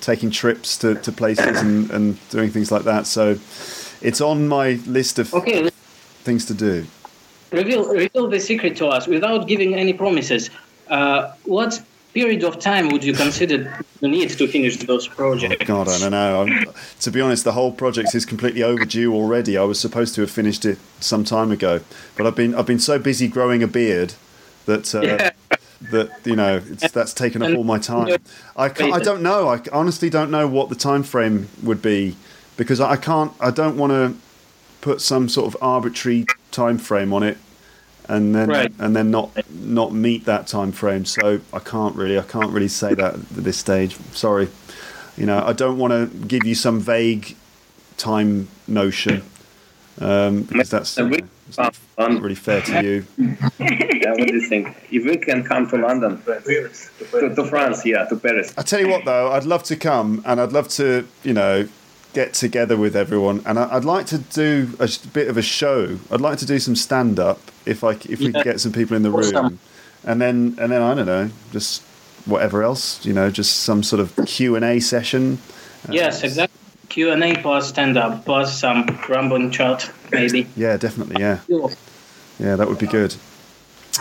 [0.00, 3.06] taking trips to, to places and, and doing things like that.
[3.06, 3.38] So
[4.00, 5.70] it's on my list of Okay,
[6.24, 6.86] things to do.
[7.52, 10.50] reveal reveal the secret to us without giving any promises.
[10.88, 11.80] Uh, what
[12.12, 15.56] period of time would you consider you need to finish those projects?
[15.62, 16.42] Oh God, I don't know.
[16.42, 16.66] I'm,
[17.00, 19.56] to be honest, the whole project is completely overdue already.
[19.56, 21.80] I was supposed to have finished it some time ago,
[22.16, 24.14] but I've been I've been so busy growing a beard
[24.66, 25.30] that uh,
[25.90, 28.18] that you know it's, that's taken up all my time.
[28.56, 29.48] I I don't know.
[29.48, 32.16] I honestly don't know what the time frame would be
[32.56, 33.32] because I can't.
[33.40, 34.16] I don't want to
[34.80, 37.38] put some sort of arbitrary time frame on it
[38.08, 38.72] and then Right.
[38.78, 41.04] and then not not meet that time frame.
[41.04, 43.96] So I can't really I can't really say that at this stage.
[44.12, 44.48] Sorry.
[45.16, 47.36] You know, I don't want to give you some vague
[47.96, 49.22] time notion
[50.00, 51.16] um, because that's you know,
[51.58, 53.06] it's not um, really fair to you.
[53.18, 54.74] yeah, what do you think?
[54.90, 58.54] If we can come to London, to, to France, yeah, to Paris.
[58.56, 61.68] I tell you what, though, I'd love to come and I'd love to, you know,
[62.14, 65.98] get together with everyone, and I- I'd like to do a bit of a show.
[66.10, 68.32] I'd like to do some stand up if I c- if we Yeah.
[68.32, 69.58] could get some people in the room,
[70.04, 71.82] and then and then I don't know, just
[72.26, 75.38] whatever else, you know, just some sort of Q and A session.
[75.90, 76.58] Yes, exactly.
[76.92, 80.46] Q and A plus stand up plus some rambling chat, maybe.
[80.56, 81.16] Yeah, definitely.
[81.20, 81.38] Yeah,
[82.38, 83.16] yeah, that would be good.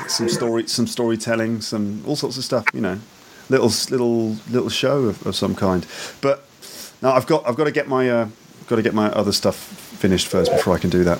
[0.07, 2.65] Some story, some storytelling, some all sorts of stuff.
[2.73, 2.99] You know,
[3.49, 5.85] little little little show of, of some kind.
[6.19, 6.43] But
[7.01, 8.27] now I've got I've got to get my uh,
[8.67, 9.55] got to get my other stuff
[10.01, 11.19] finished first before I can do that.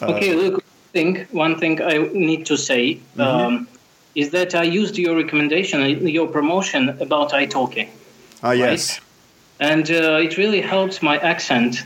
[0.00, 0.54] Okay, look.
[0.54, 3.66] One thing, one thing I need to say um,
[4.14, 7.88] is that I used your recommendation, uh, your promotion about italki,
[8.42, 9.00] Ah, yes.
[9.62, 11.84] And uh, it really helps my accent,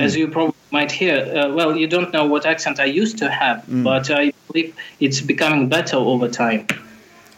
[0.00, 1.16] as you probably might hear.
[1.16, 5.20] Uh, well, you don't know what accent I used to have, but I believe it's
[5.20, 6.66] becoming better over time.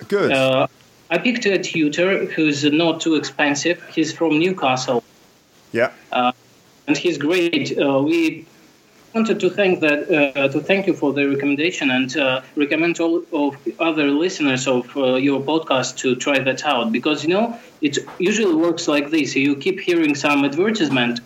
[0.09, 0.33] Good.
[0.33, 0.67] Uh,
[1.11, 3.79] I picked a tutor who's not too expensive.
[3.95, 5.05] He's from Newcastle.
[5.73, 5.93] yeah.
[6.89, 7.79] and he's great.
[7.79, 8.47] Uh, we
[9.17, 13.23] wanted to thank that uh, to thank you for the recommendation and uh, recommend all
[13.33, 17.47] of other listeners of uh, your podcast to try that out because you know
[17.81, 19.35] it usually works like this.
[19.35, 21.21] You keep hearing some advertisement.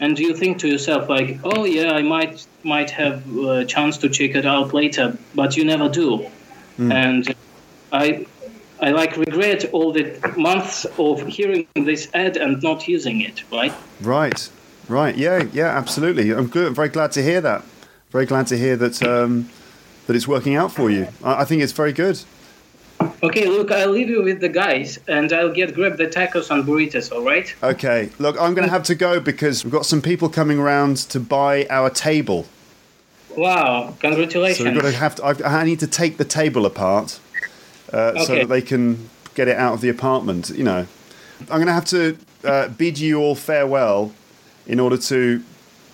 [0.00, 4.08] And you think to yourself like, oh yeah, I might might have a chance to
[4.08, 6.26] check it out later, but you never do.
[6.78, 7.22] And
[7.92, 8.26] I
[8.80, 13.72] I like regret all the months of hearing this ad and not using it, right?
[14.00, 14.50] Right.
[14.88, 15.16] Right.
[15.16, 15.44] Yeah.
[15.52, 15.76] Yeah.
[15.76, 16.30] Absolutely.
[16.30, 16.68] I'm good.
[16.68, 17.64] I'm very glad to hear that.
[18.10, 19.48] Very glad to hear that um,
[20.06, 21.08] that it's working out for you.
[21.22, 22.20] I, I think it's very good.
[23.22, 26.64] Okay, look, I'll leave you with the guys and I'll get grab the tacos and
[26.64, 27.54] burritos, all right?
[27.62, 28.10] Okay.
[28.18, 31.20] Look, I'm going to have to go because we've got some people coming around to
[31.20, 32.46] buy our table.
[33.36, 34.58] Wow, congratulations.
[34.58, 35.24] So we've got to have to.
[35.24, 37.18] I, I need to take the table apart
[37.92, 40.50] uh, so that they can get it out of the apartment.
[40.50, 40.86] You know,
[41.40, 44.12] I'm going to have to uh, bid you all farewell
[44.66, 45.42] in order to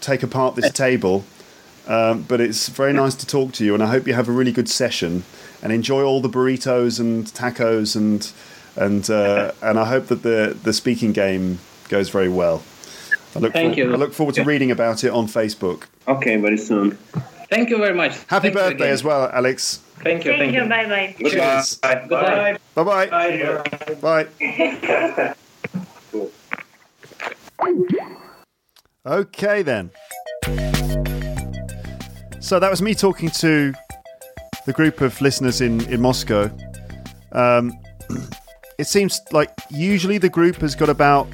[0.01, 1.25] take apart this table.
[1.89, 4.33] Um, but it's very nice to talk to you, and I hope you have a
[4.33, 5.25] really good session
[5.63, 8.31] and enjoy all the burritos and tacos and
[8.77, 12.63] and uh, and I hope that the the speaking game goes very well.
[13.35, 13.93] I look Thank for- you.
[13.93, 15.85] I look forward to reading about it on Facebook.
[16.07, 16.93] Okay, very soon.
[17.49, 18.13] Thank you very much.
[18.29, 18.93] Happy Thank birthday again.
[18.93, 19.81] as well, Alex.
[20.03, 20.63] Thank you, Thank thank you.
[20.63, 20.69] you.
[20.69, 21.15] Bye bye.
[21.31, 21.77] Cheers.
[21.77, 22.07] Bye.
[22.09, 22.59] Goodbye.
[22.75, 22.85] Bye
[24.01, 24.27] bye.
[27.59, 28.17] Bye.
[29.11, 29.91] Okay then.
[32.41, 33.75] So that was me talking to
[34.67, 36.49] the group of listeners in in Moscow.
[37.33, 37.73] Um,
[38.79, 41.27] it seems like usually the group has got about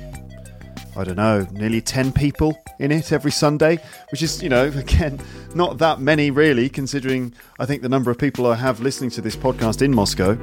[0.97, 3.79] I don't know, nearly 10 people in it every Sunday,
[4.11, 5.21] which is, you know, again,
[5.55, 9.21] not that many really, considering I think the number of people I have listening to
[9.21, 10.39] this podcast in Moscow.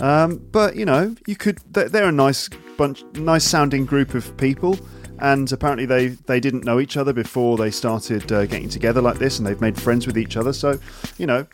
[0.00, 4.78] Um, but, you know, you could, they're, a nice bunch, nice sounding group of people.
[5.18, 9.18] And apparently they, they didn't know each other before they started uh, getting together like
[9.18, 10.52] this and they've made friends with each other.
[10.52, 10.78] So,
[11.18, 11.46] you know,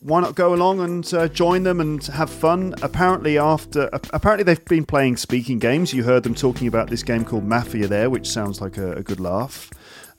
[0.00, 2.74] why not go along and uh, join them and have fun?
[2.82, 5.92] Apparently, after apparently they've been playing speaking games.
[5.92, 9.02] You heard them talking about this game called Mafia there, which sounds like a, a
[9.02, 9.70] good laugh.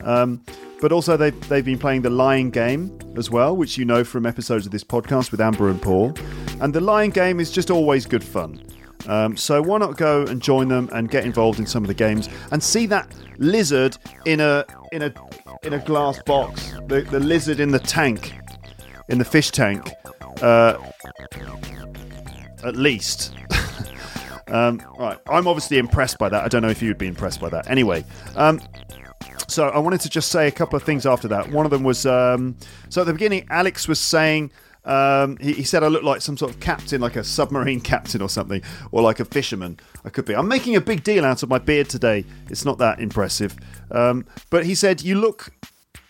[0.04, 0.44] Um,
[0.82, 4.26] but also they've they've been playing the Lying Game as well, which you know from
[4.26, 6.14] episodes of this podcast with Amber and Paul.
[6.60, 8.64] And the Lying Game is just always good fun.
[9.08, 11.94] Um, so why not go and join them and get involved in some of the
[11.94, 15.14] games and see that lizard in a in a
[15.64, 18.34] in a glass box, the, the lizard in the tank,
[19.10, 19.90] in the fish tank,
[20.42, 20.78] uh,
[22.64, 23.36] at least.
[24.48, 26.44] um, right, I'm obviously impressed by that.
[26.44, 27.70] I don't know if you'd be impressed by that.
[27.70, 28.60] Anyway, um,
[29.48, 31.52] so I wanted to just say a couple of things after that.
[31.52, 32.56] One of them was um,
[32.90, 34.52] so at the beginning, Alex was saying.
[34.84, 38.22] Um, he, he, said I look like some sort of captain, like a submarine captain
[38.22, 39.80] or something, or like a fisherman.
[40.04, 40.36] I could be.
[40.36, 42.26] I'm making a big deal out of my beard today.
[42.50, 43.56] It's not that impressive.
[43.92, 45.52] Um, but he said you look.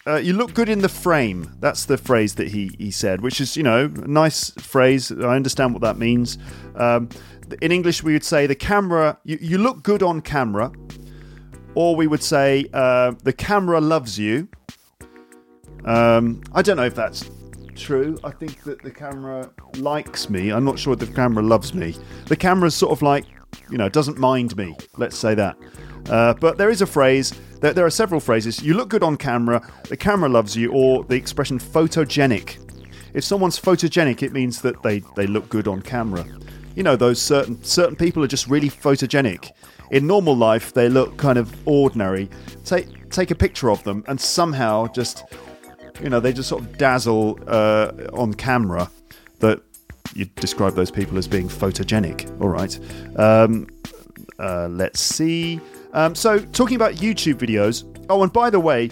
[0.07, 1.55] Uh, you look good in the frame.
[1.59, 5.11] That's the phrase that he, he said, which is, you know, a nice phrase.
[5.11, 6.39] I understand what that means.
[6.75, 7.07] Um,
[7.61, 10.71] in English, we would say the camera, you, you look good on camera,
[11.75, 14.47] or we would say uh, the camera loves you.
[15.85, 17.29] Um, I don't know if that's
[17.75, 18.17] true.
[18.23, 20.51] I think that the camera likes me.
[20.51, 21.95] I'm not sure the camera loves me.
[22.27, 23.25] The camera's sort of like,
[23.69, 24.75] you know, doesn't mind me.
[24.97, 25.57] Let's say that.
[26.09, 27.33] Uh, but there is a phrase.
[27.61, 28.61] There, there are several phrases.
[28.61, 29.61] You look good on camera.
[29.89, 32.57] The camera loves you, or the expression photogenic.
[33.13, 36.25] If someone's photogenic, it means that they, they look good on camera.
[36.75, 39.51] You know, those certain certain people are just really photogenic
[39.91, 42.29] in normal life they look kind of ordinary.
[42.63, 45.25] Take take a picture of them and somehow just
[46.01, 48.89] you know they just sort of dazzle uh, on camera
[49.39, 49.61] that
[50.13, 52.29] you describe those people as being photogenic.
[52.41, 52.79] All right.
[53.17, 53.67] Um,
[54.39, 55.59] uh, let's see.
[55.93, 57.85] Um, so talking about YouTube videos.
[58.09, 58.91] Oh, and by the way,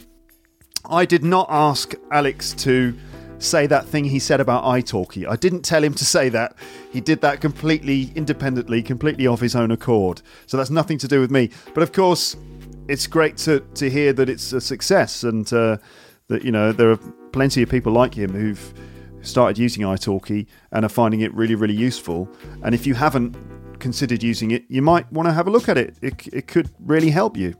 [0.90, 2.98] I did not ask Alex to
[3.40, 5.28] say that thing he said about italki.
[5.28, 6.56] I didn't tell him to say that.
[6.92, 10.22] He did that completely independently, completely off his own accord.
[10.46, 11.50] So that's nothing to do with me.
[11.74, 12.36] But of course,
[12.88, 15.78] it's great to, to hear that it's a success and uh,
[16.30, 16.98] that, you know, there are
[17.32, 18.74] plenty of people like him who've
[19.22, 22.30] started using italki and are finding it really, really useful.
[22.64, 23.36] And if you haven't
[23.80, 25.96] considered using it, you might want to have a look at it.
[26.02, 27.56] It, it could really help you.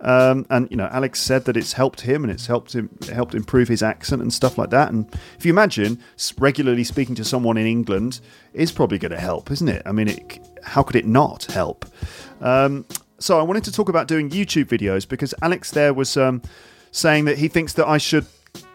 [0.00, 3.34] Um, and you know, Alex said that it's helped him and it's helped him helped
[3.34, 4.92] improve his accent and stuff like that.
[4.92, 5.98] And if you imagine
[6.38, 8.20] regularly speaking to someone in England
[8.52, 9.82] is probably going to help, isn't it?
[9.84, 11.84] I mean, it, how could it not help?
[12.40, 12.86] Um,
[13.18, 16.42] so I wanted to talk about doing YouTube videos because Alex there was um,
[16.98, 18.26] saying that he thinks that I should,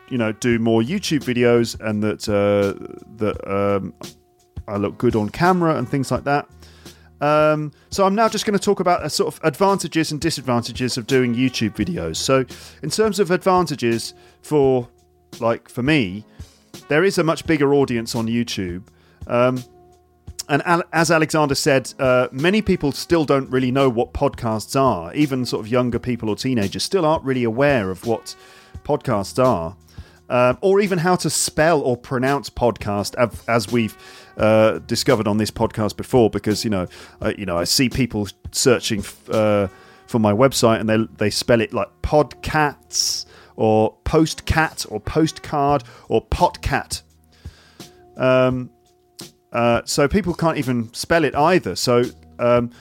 [0.09, 2.73] you know, do more YouTube videos and that uh,
[3.17, 3.93] that um,
[4.67, 6.47] I look good on camera and things like that.
[7.21, 10.97] Um, so I'm now just going to talk about a sort of advantages and disadvantages
[10.97, 12.17] of doing YouTube videos.
[12.17, 12.45] So
[12.81, 14.89] in terms of advantages for
[15.39, 16.25] like for me,
[16.89, 18.83] there is a much bigger audience on YouTube.
[19.27, 19.63] Um,
[20.49, 25.13] and as Alexander said, uh, many people still don't really know what podcasts are.
[25.13, 28.35] Even sort of younger people or teenagers still aren't really aware of what
[28.83, 29.75] podcasts are,
[30.29, 33.15] uh, or even how to spell or pronounce podcast,
[33.47, 33.97] as we've
[34.37, 36.87] uh, discovered on this podcast before because you know,
[37.37, 39.67] you know, I see people searching f- uh,
[40.07, 43.25] for my website and they they spell it like podcats
[43.55, 47.01] or postcat or postcard or potcat.
[48.17, 48.69] Um,
[49.53, 51.75] uh, so people can't even spell it either.
[51.75, 52.03] So
[52.39, 52.71] um,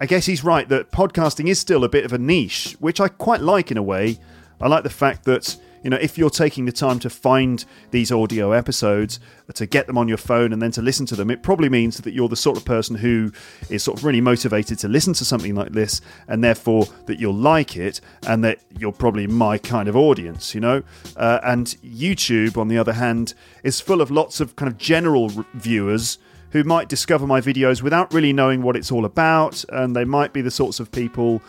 [0.00, 3.08] I guess he's right that podcasting is still a bit of a niche, which I
[3.08, 4.18] quite like in a way.
[4.60, 8.12] I like the fact that you know, if you're taking the time to find these
[8.12, 9.18] audio episodes,
[9.54, 11.98] to get them on your phone and then to listen to them, it probably means
[11.98, 13.32] that you're the sort of person who
[13.68, 17.34] is sort of really motivated to listen to something like this, and therefore that you'll
[17.34, 20.82] like it, and that you're probably my kind of audience, you know.
[21.16, 25.30] Uh, and YouTube, on the other hand, is full of lots of kind of general
[25.54, 26.18] viewers
[26.50, 30.32] who might discover my videos without really knowing what it's all about, and they might
[30.32, 31.42] be the sorts of people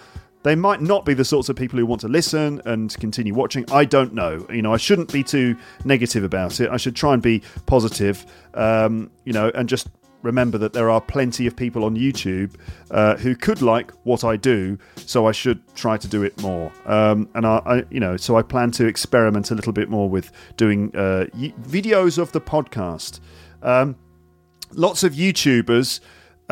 [0.44, 3.66] they might not be the sorts of people who want to listen and continue watching.
[3.72, 4.46] I don't know.
[4.50, 6.70] You know, I shouldn't be too negative about it.
[6.70, 9.90] I should try and be positive, um, you know, and just
[10.22, 12.56] remember that there are plenty of people on YouTube
[12.92, 16.72] uh, who could like what I do, so I should try to do it more.
[16.86, 20.10] Um, and I, I, you know, so I plan to experiment a little bit more
[20.10, 23.20] with doing uh, videos of the podcast.
[23.62, 23.96] Um,
[24.74, 26.00] lots of YouTubers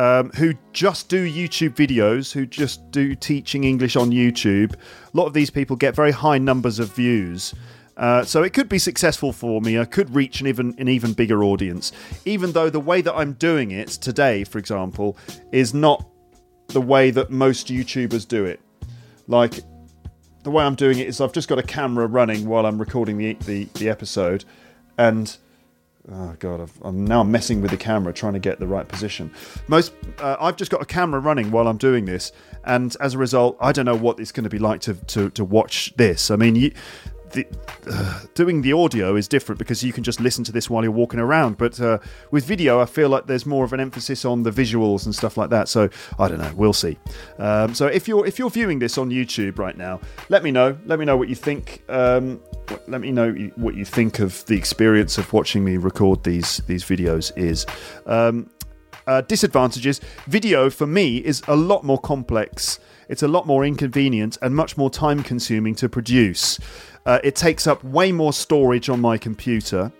[0.02, 4.74] um, who just do YouTube videos, who just do teaching English on YouTube.
[4.74, 7.54] A lot of these people get very high numbers of views.
[7.96, 9.78] Uh, so it could be successful for me.
[9.78, 11.92] I could reach an even an even bigger audience,
[12.24, 15.16] even though the way that I'm doing it today, for example,
[15.52, 16.04] is not
[16.68, 18.60] the way that most YouTubers do it.
[19.28, 19.60] Like
[20.42, 23.18] the way I'm doing it is I've just got a camera running while I'm recording
[23.18, 24.44] the the, the episode,
[24.98, 25.36] and
[26.10, 29.32] Oh god, I've, I'm now messing with the camera, trying to get the right position.
[29.68, 32.32] Most, uh, I've just got a camera running while I'm doing this,
[32.64, 35.30] and as a result, I don't know what it's going to be like to to,
[35.30, 36.32] to watch this.
[36.32, 36.72] I mean, you,
[37.32, 37.46] the,
[37.90, 40.92] uh, doing the audio is different because you can just listen to this while you're
[40.92, 41.58] walking around.
[41.58, 41.98] But uh,
[42.30, 45.36] with video, I feel like there's more of an emphasis on the visuals and stuff
[45.36, 45.68] like that.
[45.68, 46.52] So I don't know.
[46.54, 46.98] We'll see.
[47.38, 50.76] Um, so if you're if you're viewing this on YouTube right now, let me know.
[50.86, 51.82] Let me know what you think.
[51.88, 52.40] Um,
[52.86, 56.84] let me know what you think of the experience of watching me record these these
[56.84, 57.32] videos.
[57.36, 57.66] Is
[58.06, 58.50] um,
[59.06, 60.00] uh, disadvantages.
[60.26, 62.78] Video for me is a lot more complex.
[63.12, 66.58] It's a lot more inconvenient and much more time consuming to produce.
[67.04, 69.92] Uh, it takes up way more storage on my computer,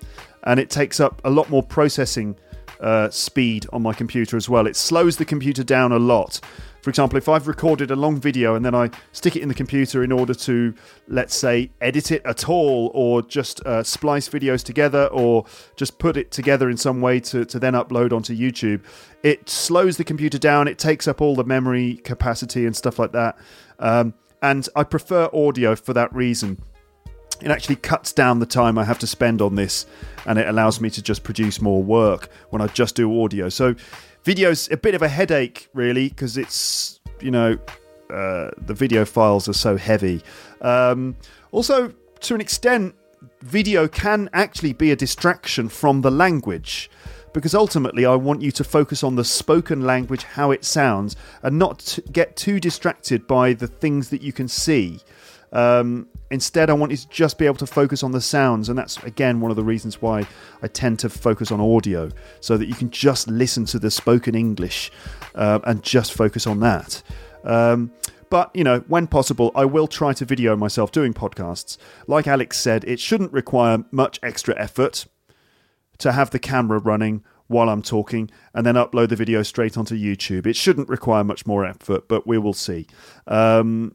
[0.45, 2.37] and it takes up a lot more processing
[2.83, 4.67] uh, speed on my computer as well.
[4.67, 6.41] It slows the computer down a lot.
[6.83, 9.55] For example, if I've recorded a long video and then I stick it in the
[9.55, 10.75] computer in order to,
[11.07, 16.17] let's say, edit it at all, or just uh, splice videos together, or just put
[16.17, 18.83] it together in some way to, to then upload onto YouTube,
[19.23, 20.67] it slows the computer down.
[20.67, 23.39] It takes up all the memory capacity and stuff like that.
[23.79, 26.61] Um, and I prefer audio for that reason
[27.45, 29.87] it actually cuts down the time I have to spend on this
[30.27, 33.49] and it allows me to just produce more work when I just do audio.
[33.49, 33.75] So,
[34.25, 37.59] video's a bit of a headache, really, because it's, you know,
[38.11, 40.23] uh, the video files are so heavy.
[40.61, 41.17] Um,
[41.51, 42.95] also, to an extent,
[43.43, 46.91] video can actually be a distraction from the language
[47.33, 51.59] because ultimately I want you to focus on the spoken language, how it sounds, and
[51.59, 55.01] not get too distracted by the things that you can see.
[55.53, 58.79] Um, instead, I want you to just be able to focus on the sounds, and
[58.79, 60.27] that's again one of the reasons why
[60.63, 62.11] I tend to focus on audio,
[62.41, 64.91] so that you can just listen to the spoken English
[65.35, 67.03] uh, and just focus on that.
[67.45, 67.93] Um,
[68.31, 71.77] but, you know, when possible, I will try to video myself doing podcasts.
[72.07, 75.05] Like Alex said, it shouldn't require much extra effort
[75.99, 79.95] to have the camera running while I'm talking and then upload the video straight onto
[79.95, 80.47] YouTube.
[80.47, 82.87] It shouldn't require much more effort, but we will see.
[83.27, 83.93] Um,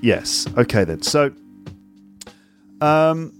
[0.00, 0.46] Yes.
[0.56, 1.02] Okay then.
[1.02, 1.32] So,
[2.82, 3.32] um,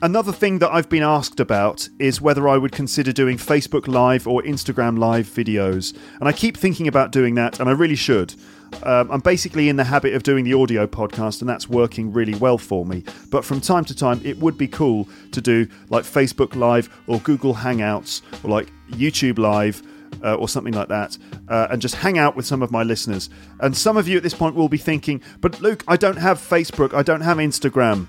[0.00, 4.26] another thing that I've been asked about is whether I would consider doing Facebook Live
[4.26, 8.34] or Instagram Live videos, and I keep thinking about doing that, and I really should.
[8.82, 12.34] Um, I'm basically in the habit of doing the audio podcast, and that's working really
[12.34, 13.04] well for me.
[13.30, 17.18] But from time to time, it would be cool to do like Facebook Live or
[17.20, 19.82] Google Hangouts or like YouTube Live
[20.22, 21.18] uh, or something like that,
[21.48, 23.30] uh, and just hang out with some of my listeners.
[23.60, 26.38] And some of you at this point will be thinking, but Luke, I don't have
[26.38, 28.08] Facebook, I don't have Instagram.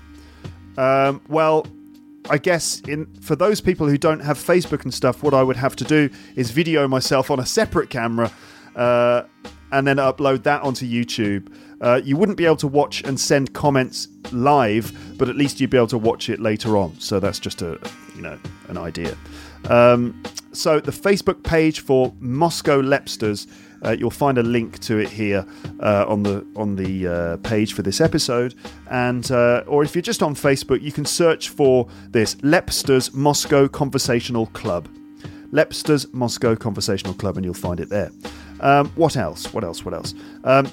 [0.80, 1.66] Um, well,
[2.30, 5.56] I guess in for those people who don't have Facebook and stuff, what I would
[5.56, 8.32] have to do is video myself on a separate camera
[8.76, 9.24] uh,
[9.72, 11.52] and then upload that onto YouTube.
[11.82, 15.68] Uh, you wouldn't be able to watch and send comments live, but at least you'd
[15.68, 16.98] be able to watch it later on.
[16.98, 17.78] So that's just a
[18.16, 19.14] you know an idea.
[19.68, 20.22] Um,
[20.52, 23.46] so the Facebook page for Moscow Lepsters,
[23.84, 25.44] uh, you'll find a link to it here
[25.80, 28.54] uh, on the on the uh, page for this episode,
[28.90, 33.68] and uh, or if you're just on Facebook, you can search for this Lepsters Moscow
[33.68, 34.88] Conversational Club.
[35.52, 38.10] Lepsters Moscow Conversational Club, and you'll find it there.
[38.60, 39.52] Um, what else?
[39.52, 39.84] What else?
[39.84, 40.14] What else?
[40.44, 40.70] Um,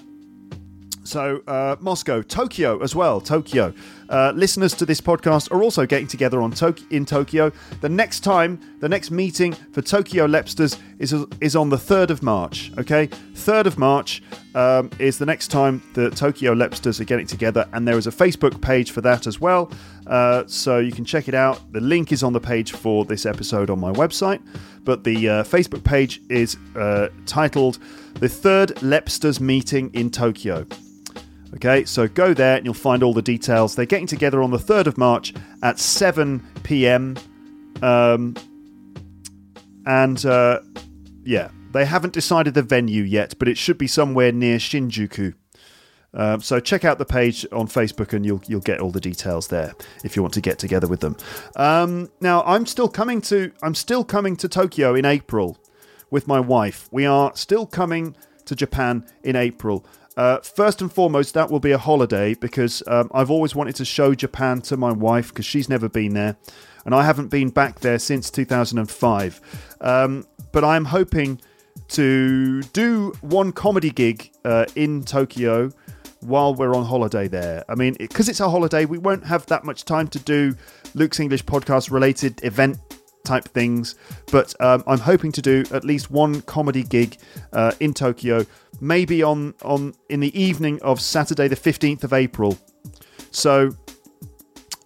[1.07, 3.21] so, uh, Moscow, Tokyo as well.
[3.21, 3.73] Tokyo.
[4.09, 7.51] Uh, listeners to this podcast are also getting together on to- in Tokyo.
[7.81, 12.23] The next time, the next meeting for Tokyo Lepsters is, is on the 3rd of
[12.23, 12.71] March.
[12.77, 13.07] Okay?
[13.35, 14.21] 3rd of March
[14.55, 18.11] um, is the next time the Tokyo Lepsters are getting together, and there is a
[18.11, 19.71] Facebook page for that as well.
[20.05, 21.71] Uh, so you can check it out.
[21.71, 24.41] The link is on the page for this episode on my website,
[24.83, 27.79] but the uh, Facebook page is uh, titled
[28.15, 30.65] The Third Lepsters Meeting in Tokyo.
[31.55, 33.75] Okay, so go there and you'll find all the details.
[33.75, 35.33] They're getting together on the 3rd of March
[35.63, 37.17] at 7 pm.
[37.81, 38.35] Um,
[39.85, 40.59] and uh,
[41.23, 45.33] yeah, they haven't decided the venue yet, but it should be somewhere near Shinjuku.
[46.13, 49.49] Um, so check out the page on Facebook, and you'll you'll get all the details
[49.49, 51.15] there if you want to get together with them.
[51.55, 55.57] Um, now, I'm still coming to I'm still coming to Tokyo in April
[56.09, 56.87] with my wife.
[56.91, 59.85] We are still coming to Japan in April.
[60.17, 63.85] Uh, first and foremost, that will be a holiday because um, I've always wanted to
[63.85, 66.35] show Japan to my wife because she's never been there,
[66.85, 69.77] and I haven't been back there since 2005.
[69.79, 71.39] Um, but I'm hoping
[71.89, 75.71] to do one comedy gig uh, in Tokyo
[76.21, 77.63] while we're on holiday there.
[77.69, 80.55] I mean, because it's a holiday, we won't have that much time to do
[80.95, 82.79] Luke's English podcast related event
[83.27, 83.95] type things.
[84.31, 87.17] But um, I'm hoping to do at least one comedy gig
[87.53, 88.45] uh, in Tokyo,
[88.81, 92.57] maybe on on in the evening of Saturday, the 15th of April.
[93.31, 93.71] So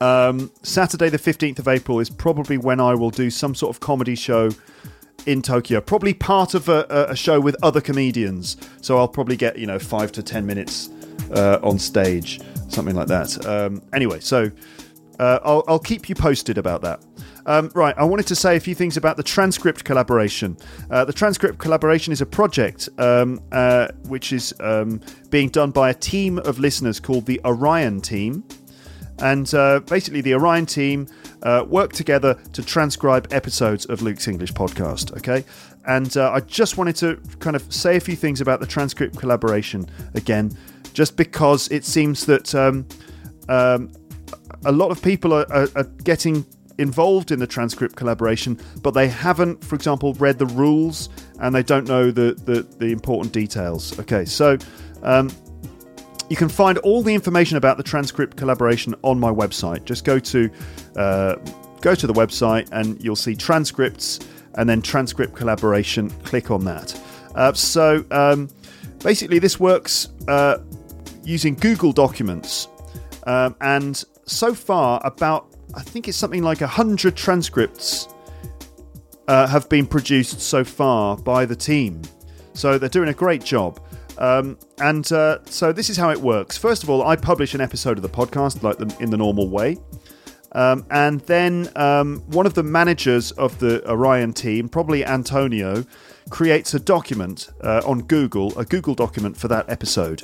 [0.01, 3.79] um, Saturday, the 15th of April, is probably when I will do some sort of
[3.79, 4.49] comedy show
[5.27, 5.79] in Tokyo.
[5.79, 8.57] Probably part of a, a show with other comedians.
[8.81, 10.89] So I'll probably get, you know, five to 10 minutes
[11.35, 13.45] uh, on stage, something like that.
[13.45, 14.51] Um, anyway, so
[15.19, 17.03] uh, I'll, I'll keep you posted about that.
[17.45, 20.57] Um, right, I wanted to say a few things about the transcript collaboration.
[20.89, 25.89] Uh, the transcript collaboration is a project um, uh, which is um, being done by
[25.89, 28.43] a team of listeners called the Orion Team.
[29.19, 31.07] And uh, basically, the Orion team
[31.43, 35.15] uh, work together to transcribe episodes of Luke's English podcast.
[35.17, 35.43] Okay.
[35.85, 39.17] And uh, I just wanted to kind of say a few things about the transcript
[39.17, 40.51] collaboration again,
[40.93, 42.87] just because it seems that um,
[43.49, 43.91] um,
[44.65, 46.45] a lot of people are, are, are getting
[46.81, 51.09] involved in the transcript collaboration, but they haven't, for example, read the rules
[51.39, 53.97] and they don't know the, the, the important details.
[53.99, 54.57] Okay, so
[55.03, 55.29] um,
[56.29, 59.85] you can find all the information about the transcript collaboration on my website.
[59.85, 60.49] Just go to
[60.95, 61.35] uh,
[61.81, 64.19] go to the website and you'll see transcripts
[64.55, 66.09] and then transcript collaboration.
[66.23, 66.99] Click on that.
[67.35, 68.49] Uh, so um,
[69.03, 70.57] basically, this works uh,
[71.23, 72.67] using Google Documents,
[73.25, 78.07] um, and so far, about I think it's something like 100 transcripts
[79.27, 82.01] uh, have been produced so far by the team.
[82.53, 83.79] So they're doing a great job.
[84.17, 86.57] Um, and uh, so this is how it works.
[86.57, 89.49] First of all, I publish an episode of the podcast like the, in the normal
[89.49, 89.77] way.
[90.53, 95.85] Um, and then um, one of the managers of the Orion team, probably Antonio,
[96.31, 100.23] creates a document uh, on Google, a Google document for that episode.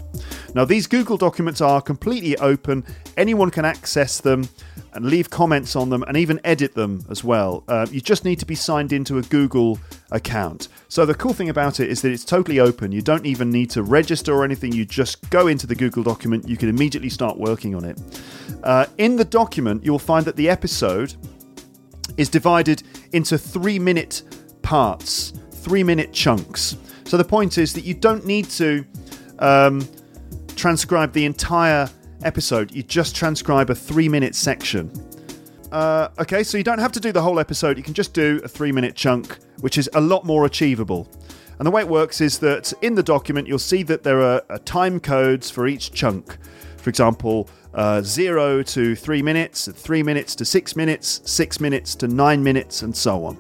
[0.56, 2.84] Now, these Google documents are completely open,
[3.18, 4.50] anyone can access them
[4.94, 7.64] and leave comments on them and even edit them as well.
[7.68, 9.78] Uh, you just need to be signed into a Google
[10.10, 10.70] account.
[10.88, 12.92] So, the cool thing about it is that it's totally open.
[12.92, 16.48] You don't even need to register or anything, you just go into the Google document,
[16.48, 18.00] you can immediately start working on it.
[18.64, 21.16] Uh, in the document, you'll find that the episode
[22.16, 22.82] is divided
[23.12, 24.24] into three minute
[24.62, 25.34] parts
[25.68, 26.78] three minute chunks.
[27.04, 28.86] So the point is that you don't need to
[29.40, 29.86] um,
[30.56, 31.90] transcribe the entire
[32.24, 34.90] episode, you just transcribe a three minute section.
[35.74, 38.40] Uh, okay, so you don't have to do the whole episode, you can just do
[38.46, 41.12] a three minute chunk, which is a lot more achievable.
[41.60, 44.42] And the way it works is that in the document, you'll see that there are
[44.50, 46.38] uh, time codes for each chunk.
[46.78, 52.08] For example, uh, zero to three minutes, three minutes to six minutes, six minutes to
[52.08, 53.38] nine minutes, and so on.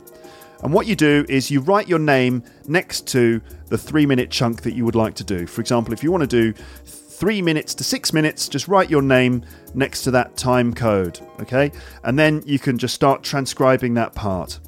[0.63, 4.63] And what you do is you write your name next to the three minute chunk
[4.63, 5.45] that you would like to do.
[5.45, 6.53] For example, if you want to do
[6.85, 9.43] three minutes to six minutes, just write your name
[9.73, 11.71] next to that time code, okay?
[12.03, 14.59] And then you can just start transcribing that part.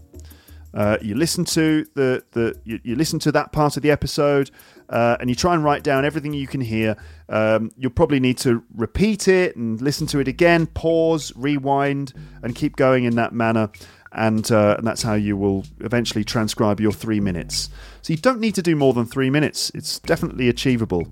[0.74, 4.52] Uh, you listen to the, the you, you, listen to that part of the episode
[4.90, 6.96] uh, and you try and write down everything you can hear.
[7.28, 12.14] Um, you'll probably need to repeat it and listen to it again, pause, rewind,
[12.44, 13.72] and keep going in that manner
[14.12, 17.70] and, uh, and that's how you will eventually transcribe your three minutes.
[18.02, 21.08] So you don't need to do more than three minutes, it's definitely achievable.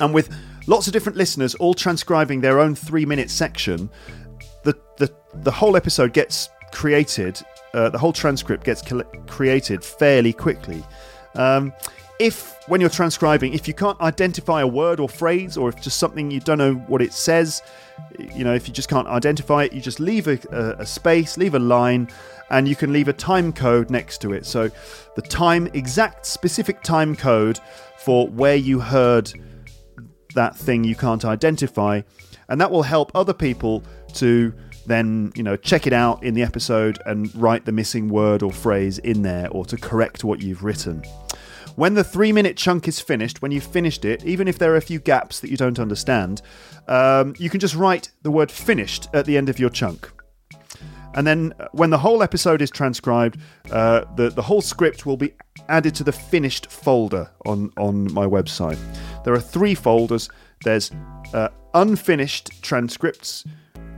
[0.00, 0.34] And with
[0.66, 3.90] lots of different listeners all transcribing their own three minute section,
[4.64, 7.40] the, the, the whole episode gets created,
[7.74, 8.82] uh, the whole transcript gets
[9.26, 10.82] created fairly quickly.
[11.34, 11.72] Um,
[12.18, 15.98] if when you're transcribing, if you can't identify a word or phrase, or if just
[15.98, 17.62] something you don't know what it says,
[18.34, 21.36] you know, if you just can't identify it, you just leave a, a, a space,
[21.36, 22.08] leave a line,
[22.50, 24.46] and you can leave a time code next to it.
[24.46, 24.70] So
[25.16, 27.58] the time, exact specific time code
[27.98, 29.32] for where you heard
[30.34, 32.02] that thing you can't identify,
[32.48, 33.82] and that will help other people
[34.14, 34.52] to
[34.86, 38.50] then you know check it out in the episode and write the missing word or
[38.50, 41.00] phrase in there or to correct what you've written
[41.76, 44.76] when the three minute chunk is finished, when you've finished it, even if there are
[44.76, 46.42] a few gaps that you don't understand,
[46.88, 50.10] um, you can just write the word finished at the end of your chunk.
[51.14, 53.38] And then uh, when the whole episode is transcribed,
[53.70, 55.34] uh, the, the whole script will be
[55.68, 58.78] added to the finished folder on, on my website.
[59.24, 60.28] There are three folders
[60.64, 60.90] there's
[61.34, 63.44] uh, unfinished transcripts.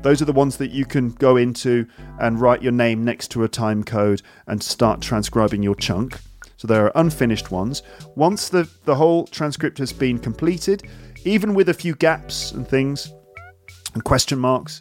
[0.02, 1.86] Those are the ones that you can go into
[2.20, 6.18] and write your name next to a time code and start transcribing your chunk.
[6.64, 7.82] So there are unfinished ones.
[8.14, 10.88] Once the, the whole transcript has been completed,
[11.26, 13.12] even with a few gaps and things
[13.92, 14.80] and question marks,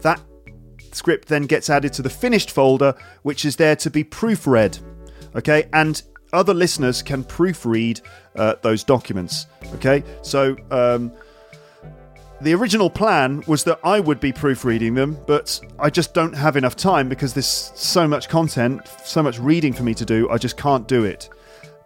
[0.00, 0.20] that
[0.90, 2.92] script then gets added to the finished folder,
[3.22, 4.80] which is there to be proofread.
[5.36, 6.02] Okay, and
[6.32, 8.00] other listeners can proofread
[8.34, 9.46] uh, those documents.
[9.74, 11.12] Okay, so um,
[12.42, 16.56] the original plan was that I would be proofreading them, but I just don't have
[16.56, 20.28] enough time because there's so much content, so much reading for me to do.
[20.28, 21.28] I just can't do it.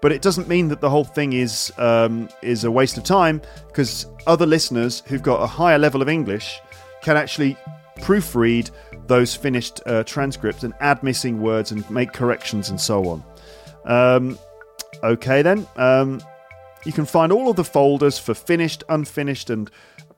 [0.01, 3.43] But it doesn't mean that the whole thing is um, is a waste of time
[3.69, 6.61] because other listeners who've got a higher level of English
[7.03, 7.57] can actually
[7.99, 8.71] proofread
[9.07, 13.25] those finished uh, transcripts and add missing words and make corrections and so on.
[13.85, 14.39] Um,
[15.03, 15.67] okay, then.
[15.77, 16.21] Um,
[16.87, 19.69] you can find all of the folders for finished, unfinished, and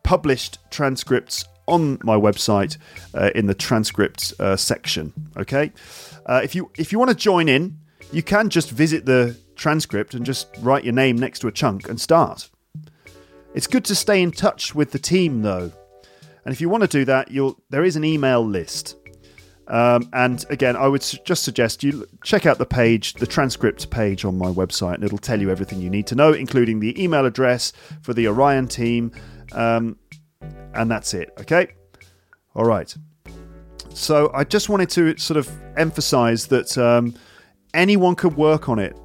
[0.09, 2.79] published transcripts on my website
[3.13, 5.13] uh, in the transcripts uh, section.
[5.37, 5.71] Okay,
[6.25, 7.77] uh, if you if you want to join in,
[8.11, 11.91] you can just visit the transcript and just write your name next to a chunk
[11.91, 12.49] and start.
[13.55, 15.71] It's good to stay in touch with the team though,
[16.43, 18.97] and if you want to do that, you'll there is an email list.
[19.67, 23.91] Um, and again, I would su- just suggest you check out the page, the transcript
[23.91, 26.99] page on my website, and it'll tell you everything you need to know, including the
[27.03, 29.13] email address for the Orion team.
[29.53, 29.97] Um,
[30.75, 31.73] and that's it, okay?
[32.55, 32.95] All right.
[33.91, 37.15] So I just wanted to sort of emphasize that um,
[37.75, 38.97] anyone could work on it.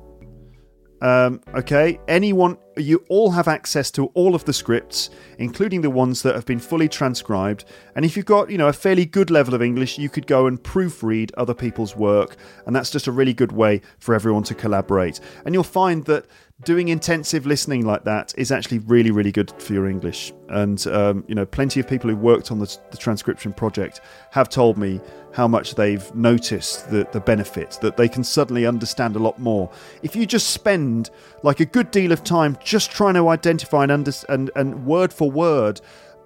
[1.01, 6.21] Um, okay, anyone, you all have access to all of the scripts, including the ones
[6.21, 7.65] that have been fully transcribed.
[7.97, 10.47] And if you've got, you know, a fairly good level of English, you could go
[10.47, 14.55] and proofread other people's work, and that's just a really good way for everyone to
[14.55, 15.19] collaborate.
[15.45, 16.25] And you'll find that
[16.64, 20.32] doing intensive listening like that is actually really, really good for your English.
[20.49, 24.01] And, um, you know, plenty of people who worked on the, the, transcription project
[24.32, 25.01] have told me
[25.34, 29.70] how much they've noticed the, the benefit, that they can suddenly understand a lot more.
[30.04, 31.10] If you just spend
[31.41, 35.12] like a good deal of time just trying to identify and, under, and, and word
[35.12, 35.82] for word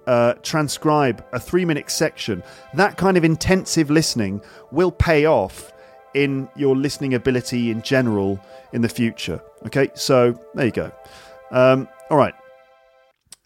[0.06, 2.42] uh, transcribe a three minute section,
[2.74, 5.72] that kind of intensive listening will pay off
[6.14, 8.40] in your listening ability in general
[8.72, 9.40] in the future.
[9.66, 10.92] Okay, so there you go.
[11.50, 12.34] Um, all right.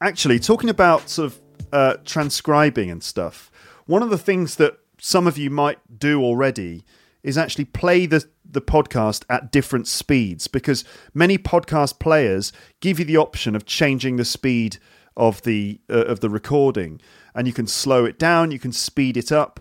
[0.00, 1.40] Actually, talking about sort of
[1.72, 3.50] uh, transcribing and stuff,
[3.86, 6.84] one of the things that some of you might do already
[7.22, 10.84] is actually play the the podcast at different speeds because
[11.14, 14.76] many podcast players give you the option of changing the speed
[15.16, 17.00] of the uh, of the recording
[17.34, 19.60] and you can slow it down you can speed it up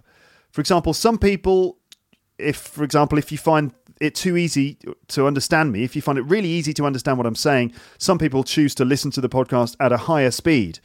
[0.51, 1.77] for example some people
[2.41, 4.77] if for example if you find it too easy
[5.09, 8.17] to understand me, if you find it really easy to understand what I'm saying, some
[8.17, 10.79] people choose to listen to the podcast at a higher speed.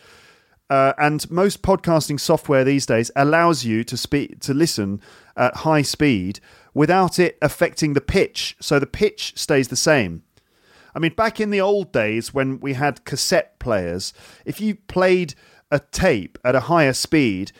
[0.68, 5.00] Uh, and most podcasting software these days allows you to speak to listen
[5.36, 6.40] at high speed
[6.74, 10.22] without it affecting the pitch, so the pitch stays the same.
[10.94, 14.12] I mean, back in the old days when we had cassette players,
[14.44, 15.34] if you played
[15.70, 17.52] a tape at a higher speed,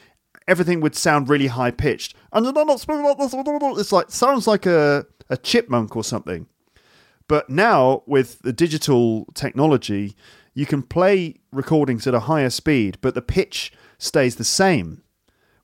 [0.48, 2.14] everything would sound really high pitched.
[2.32, 6.46] And it's like sounds like a a chipmunk or something.
[7.28, 10.14] But now with the digital technology,
[10.54, 15.02] you can play recordings at a higher speed, but the pitch stays the same,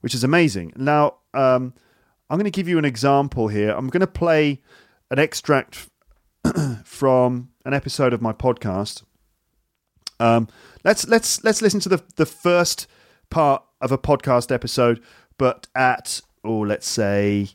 [0.00, 0.72] which is amazing.
[0.76, 1.74] Now, um,
[2.28, 3.70] I'm going to give you an example here.
[3.70, 4.60] I'm going to play
[5.10, 5.88] an extract
[6.84, 9.04] from an episode of my podcast.
[10.18, 10.48] Um,
[10.84, 12.86] let's let's let's listen to the the first
[13.32, 15.02] part of a podcast episode,
[15.38, 17.48] but at oh, let's say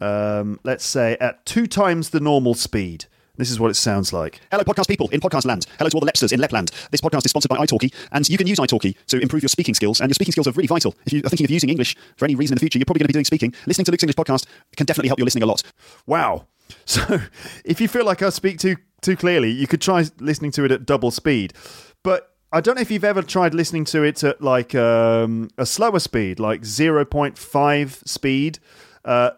[0.00, 3.06] um, let's say, at two times the normal speed.
[3.36, 4.40] This is what it sounds like.
[4.50, 5.66] Hello, podcast people in podcast land.
[5.78, 6.72] Hello to all the Lepsters in Lepland.
[6.90, 9.74] This podcast is sponsored by italki, and you can use italki to improve your speaking
[9.74, 10.00] skills.
[10.00, 10.94] And your speaking skills are really vital.
[11.06, 12.98] If you are thinking of using English for any reason in the future, you're probably
[12.98, 13.54] going to be doing speaking.
[13.66, 14.46] Listening to Luke's English podcast
[14.76, 15.62] can definitely help your listening a lot.
[16.06, 16.46] Wow.
[16.84, 17.20] So,
[17.64, 20.72] if you feel like I speak too too clearly, you could try listening to it
[20.72, 21.54] at double speed.
[22.02, 25.66] But I don't know if you've ever tried listening to it at like um, a
[25.66, 28.58] slower speed, like 0.5 speed.
[29.04, 29.30] Uh,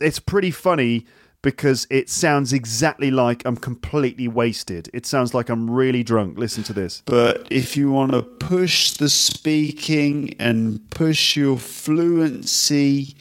[0.00, 1.06] it's pretty funny
[1.40, 4.90] because it sounds exactly like I'm completely wasted.
[4.92, 6.36] It sounds like I'm really drunk.
[6.36, 7.02] Listen to this.
[7.06, 13.14] But if you want to push the speaking and push your fluency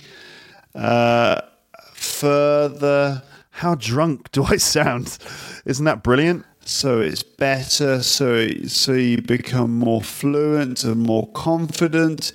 [0.78, 1.42] uh,
[1.94, 3.24] further.
[3.52, 5.18] How drunk do I sound?
[5.66, 6.46] Isn't that brilliant?
[6.68, 12.34] So it's better, so so you become more fluent and more confident.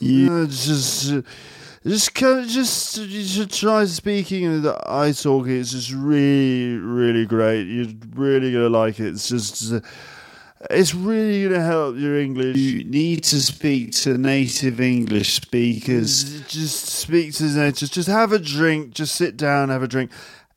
[0.00, 1.14] You uh, just.
[1.86, 5.60] Just just just try speaking in the italki.
[5.60, 7.68] It's just really really great.
[7.68, 9.10] You're really gonna like it.
[9.14, 9.72] It's just.
[10.70, 12.56] It's really going to help your English.
[12.56, 16.40] You need to speak to native English speakers.
[16.48, 17.92] Just speak to natives.
[17.92, 18.92] Just have a drink.
[18.92, 20.10] Just sit down, have a drink.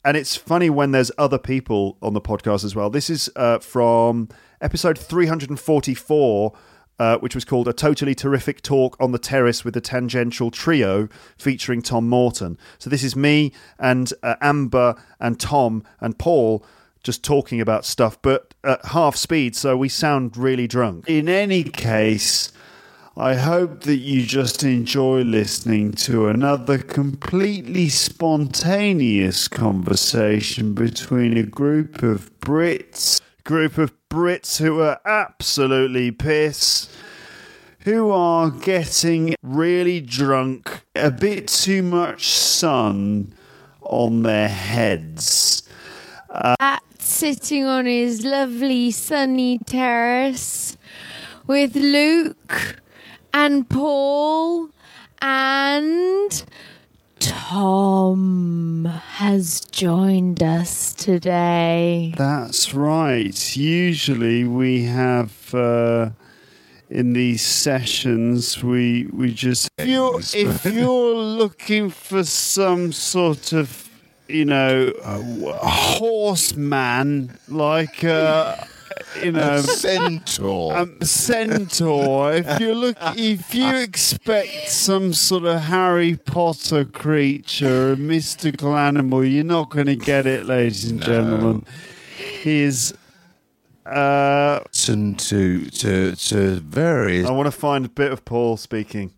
[0.04, 2.90] And it's funny when there's other people on the podcast as well.
[2.90, 4.30] This is uh, from
[4.60, 6.54] episode 344
[7.02, 11.10] uh, which was called A Totally Terrific Talk on the Terrace with the Tangential Trio
[11.36, 12.60] featuring Tom Morton.
[12.78, 16.64] So this is me and uh, Amber and Tom and Paul
[17.04, 21.10] just talking about stuff, but at half speed, so we sound really drunk.
[21.10, 22.52] In any case,
[23.18, 32.04] I hope that you just enjoy listening to another completely spontaneous conversation between a group
[32.04, 36.88] of Brits group of Brits who are absolutely piss,
[37.80, 43.34] who are getting really drunk, a bit too much sun
[43.82, 45.64] on their heads.
[46.30, 50.78] Uh, At sitting on his lovely sunny terrace
[51.48, 52.82] with Luke
[53.34, 54.70] and Paul
[55.22, 56.44] and
[57.20, 62.14] Tom has joined us today.
[62.18, 63.56] That's right.
[63.56, 66.10] Usually we have uh,
[66.90, 73.90] in these sessions we we just if you're, if you're looking for some sort of
[74.28, 74.92] you know
[75.62, 78.56] horseman like uh,
[79.24, 80.78] you know Centaur.
[80.78, 82.34] um, centaur.
[82.34, 89.24] If you look, if you expect some sort of Harry Potter creature, a mystical animal,
[89.24, 91.66] you're not going to get it, ladies and gentlemen.
[92.18, 92.94] He is.
[93.84, 97.28] Uh, to to to various.
[97.28, 99.12] I want to find a bit of Paul speaking.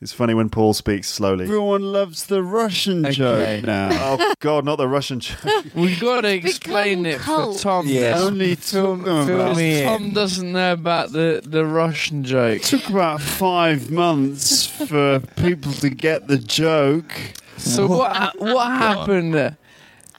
[0.00, 1.44] It's funny when Paul speaks slowly.
[1.46, 3.14] everyone loves the Russian Okay.
[3.14, 3.88] joke now.
[4.20, 5.64] Oh God, not the Russian joke.
[5.74, 7.56] We got to explain it cult.
[7.56, 7.86] for Tom.
[7.88, 8.20] Yes.
[8.20, 9.56] Only talking fill about.
[9.56, 9.88] me in.
[9.88, 12.58] Tom doesn't know about the, the Russian joke.
[12.58, 17.12] It took about five months for people to get the joke.
[17.56, 19.56] So what what happened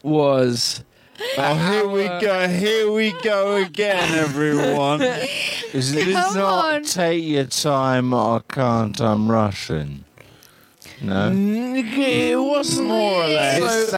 [0.03, 0.84] was
[1.38, 2.47] Oh, here we go!
[2.47, 5.01] Here we go again, everyone.
[5.01, 6.84] Is it Come not on.
[6.84, 10.05] take your time or can't I'm Russian?
[11.01, 11.32] No.
[11.34, 13.95] it wasn't more or less.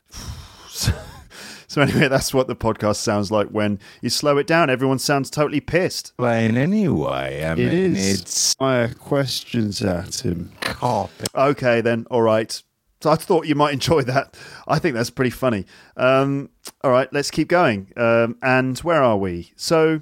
[1.68, 4.70] So anyway, that's what the podcast sounds like when you slow it down.
[4.70, 6.12] Everyone sounds totally pissed.
[6.18, 7.46] Plain anyway.
[7.46, 8.20] I mean, It is.
[8.22, 10.52] It's Fire questions at him.
[10.60, 11.26] copy.
[11.34, 12.06] Okay, then.
[12.12, 12.62] All right.
[13.02, 14.36] So I thought you might enjoy that.
[14.68, 15.66] I think that's pretty funny.
[15.98, 16.50] Um,
[16.84, 17.92] all right, let's keep going.
[17.98, 19.52] Um, and where are we?
[19.56, 20.02] So,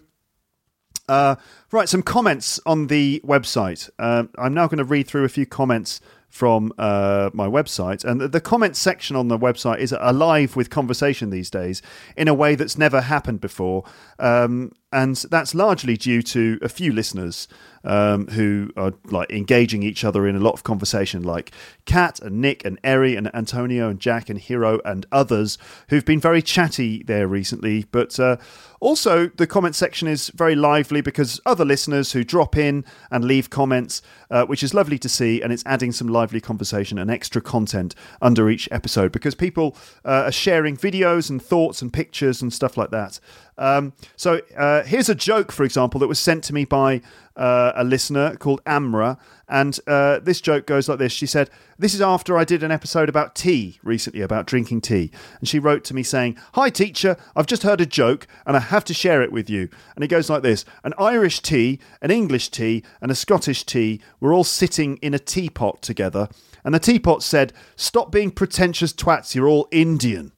[1.07, 1.35] uh,
[1.71, 3.89] right, some comments on the website.
[3.97, 8.05] Um, I'm now going to read through a few comments from uh, my website.
[8.05, 11.81] And the, the comment section on the website is alive with conversation these days
[12.15, 13.83] in a way that's never happened before.
[14.19, 17.47] Um, and that's largely due to a few listeners
[17.83, 21.51] um, who are like engaging each other in a lot of conversation, like
[21.85, 25.57] Kat and Nick and Eri and Antonio and Jack and Hero and others
[25.89, 27.85] who've been very chatty there recently.
[27.91, 28.37] But uh,
[28.79, 33.49] also, the comment section is very lively because other listeners who drop in and leave
[33.49, 37.41] comments, uh, which is lovely to see, and it's adding some lively conversation and extra
[37.41, 39.75] content under each episode because people
[40.05, 43.19] uh, are sharing videos and thoughts and pictures and stuff like that.
[43.59, 47.01] Um, so uh, here's a joke, for example, that was sent to me by
[47.35, 49.17] uh, a listener called Amra,
[49.49, 51.11] and uh, this joke goes like this.
[51.11, 55.11] She said, "This is after I did an episode about tea recently, about drinking tea,"
[55.39, 58.61] and she wrote to me saying, "Hi teacher, I've just heard a joke and I
[58.61, 62.11] have to share it with you." And it goes like this: An Irish tea, an
[62.11, 66.29] English tea, and a Scottish tea were all sitting in a teapot together,
[66.63, 69.35] and the teapot said, "Stop being pretentious twats.
[69.35, 70.31] You're all Indian."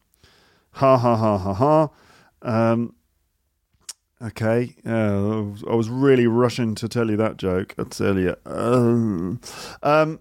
[0.74, 1.90] Ha ha ha ha ha.
[2.44, 2.96] Um,
[4.24, 7.74] Okay, uh, I was really rushing to tell you that joke.
[7.90, 8.36] Tell.
[8.46, 9.42] Um,
[9.82, 10.20] um,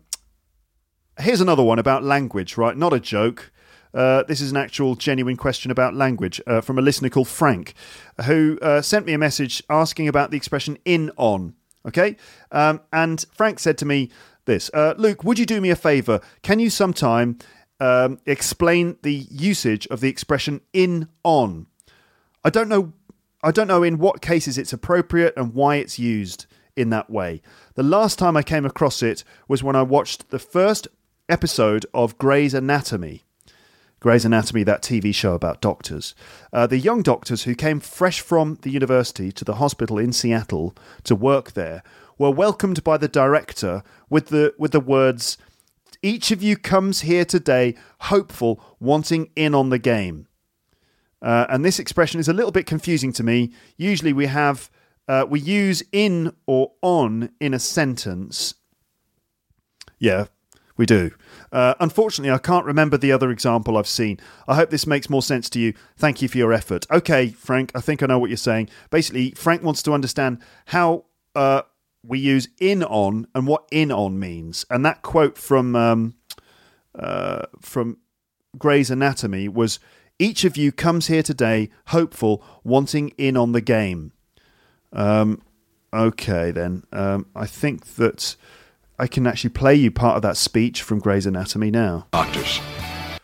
[1.19, 2.75] here's another one about language, right?
[2.75, 3.53] Not a joke.
[3.93, 7.75] Uh, this is an actual genuine question about language uh, from a listener called Frank,
[8.25, 11.55] who uh, sent me a message asking about the expression in on.
[11.87, 12.17] Okay,
[12.53, 14.11] um, and Frank said to me
[14.47, 16.21] this uh, Luke, would you do me a favor?
[16.43, 17.39] Can you sometime
[17.81, 21.67] um, explain the usage of the expression in on?
[22.43, 22.95] I don't know
[23.43, 26.45] I don't know in what cases it's appropriate and why it's used
[26.77, 27.41] in that way.
[27.75, 30.89] The last time I came across it was when I watched the first
[31.27, 33.25] episode of Grey's Anatomy.
[33.99, 36.15] Grey's Anatomy, that TV show about doctors.
[36.53, 40.75] Uh, the young doctors who came fresh from the university to the hospital in Seattle
[41.05, 41.83] to work there
[42.19, 45.39] were welcomed by the director with the with the words,
[46.03, 50.27] "Each of you comes here today hopeful, wanting in on the game."
[51.23, 53.53] Uh, and this expression is a little bit confusing to me.
[53.77, 54.71] Usually we have
[55.09, 58.55] uh, we use in or on in a sentence.
[59.99, 60.27] Yeah,
[60.77, 61.11] we do.
[61.53, 64.19] Uh, unfortunately, I can't remember the other example I've seen.
[64.49, 65.75] I hope this makes more sense to you.
[65.97, 66.87] Thank you for your effort.
[66.91, 68.71] Okay, Frank, I think I know what you're saying.
[68.91, 71.05] Basically, Frank wants to understand how
[71.35, 71.63] uh,
[72.03, 74.65] we use in on and what in on means.
[74.71, 76.15] And that quote from um,
[76.99, 77.99] uh, from
[78.57, 79.81] Grey's Anatomy was
[80.21, 84.13] each of you comes here today hopeful, wanting in on the game.
[84.93, 85.43] Um,
[85.95, 86.85] okay, then.
[86.93, 88.37] Um, I think that
[88.99, 92.07] I can actually play you part of that speech from Grey's Anatomy now.
[92.13, 92.61] Doctors,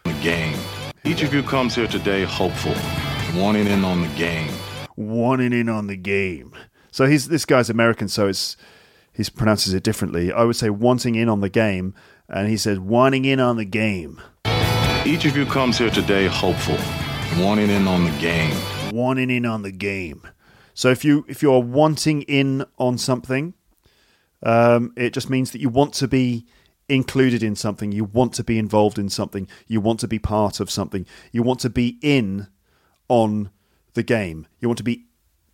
[0.04, 0.58] the game.
[1.04, 2.74] Each of you comes here today hopeful,
[3.38, 4.50] wanting in on the game.
[4.96, 6.54] Wanting in on the game.
[6.90, 8.56] So he's this guy's American, so it's
[9.12, 10.32] he pronounces it differently.
[10.32, 11.94] I would say wanting in on the game,
[12.26, 14.20] and he says wanting in on the game.
[15.06, 16.76] Each of you comes here today hopeful,
[17.40, 18.52] wanting in on the game.
[18.92, 20.26] Wanting in on the game.
[20.74, 23.54] So if you if you're wanting in on something,
[24.42, 26.44] um, it just means that you want to be
[26.88, 30.58] included in something, you want to be involved in something, you want to be part
[30.58, 32.48] of something, you want to be in
[33.08, 33.50] on
[33.94, 35.04] the game, you want to be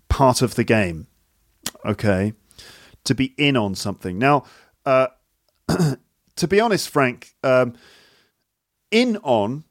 [0.09, 1.09] part of the game.
[1.85, 2.33] Okay,
[3.05, 4.19] to be in on something.
[4.19, 4.45] Now,
[4.87, 5.09] uh,
[6.37, 7.75] to be honest, Frank, um,
[8.93, 9.65] in on,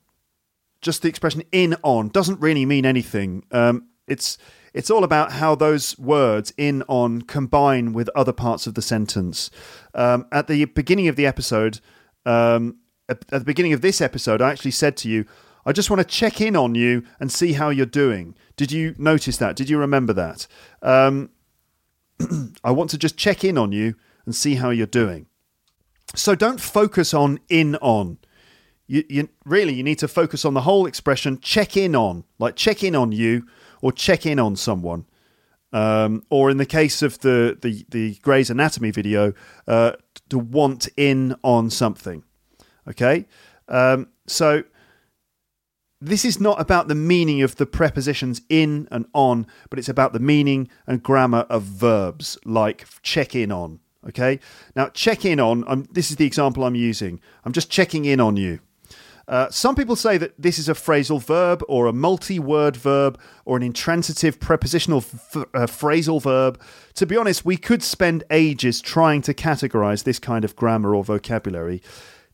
[0.82, 3.46] just the expression in on doesn't really mean anything.
[3.52, 4.38] Um, it's
[4.74, 9.52] it's all about how those words in on combine with other parts of the sentence.
[9.94, 11.80] Um, at the beginning of the episode,
[12.26, 12.78] um,
[13.10, 15.26] at, at the beginning of this episode, I actually said to you,
[15.66, 18.36] I just want to check in on you and see how you're doing.
[18.56, 19.56] Did you notice that?
[19.56, 20.48] Did you remember that?
[20.82, 21.32] Um,
[22.64, 23.96] I want to just check in on you
[24.26, 25.28] and see how you're doing.
[26.16, 28.18] So don't focus on in on.
[28.92, 32.58] You, you really you need to focus on the whole expression check in on, like
[32.58, 33.48] check in on you
[33.82, 35.06] or check in on someone.
[35.72, 39.32] Um, or in the case of the the, the Grey's Anatomy video,
[39.66, 39.94] uh,
[40.28, 42.26] to want in on something.
[42.86, 43.28] Okay,
[43.70, 44.64] um, so
[46.02, 50.12] this is not about the meaning of the prepositions in and on, but it's about
[50.12, 53.80] the meaning and grammar of verbs like check in on.
[54.10, 54.42] Okay,
[54.76, 55.64] now check in on.
[55.66, 57.22] Um, this is the example I'm using.
[57.46, 58.60] I'm just checking in on you.
[59.32, 63.18] Uh, some people say that this is a phrasal verb or a multi word verb
[63.46, 66.60] or an intransitive prepositional f- uh, phrasal verb.
[66.96, 71.06] To be honest, we could spend ages trying to categorize this kind of grammar or
[71.06, 71.82] vocabulary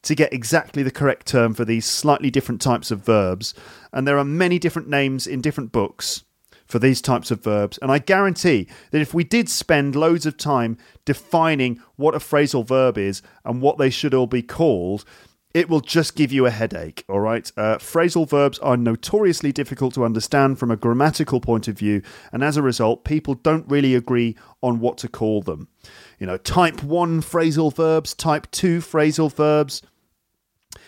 [0.01, 3.53] to get exactly the correct term for these slightly different types of verbs.
[3.93, 6.23] And there are many different names in different books
[6.65, 7.77] for these types of verbs.
[7.79, 12.65] And I guarantee that if we did spend loads of time defining what a phrasal
[12.65, 15.05] verb is and what they should all be called,
[15.57, 17.51] it will just give you a headache, all right?
[17.57, 22.43] Uh, phrasal verbs are notoriously difficult to understand from a grammatical point of view, and
[22.43, 25.67] as a result, people don't really agree on what to call them.
[26.19, 29.81] You know, type 1 phrasal verbs, type 2 phrasal verbs,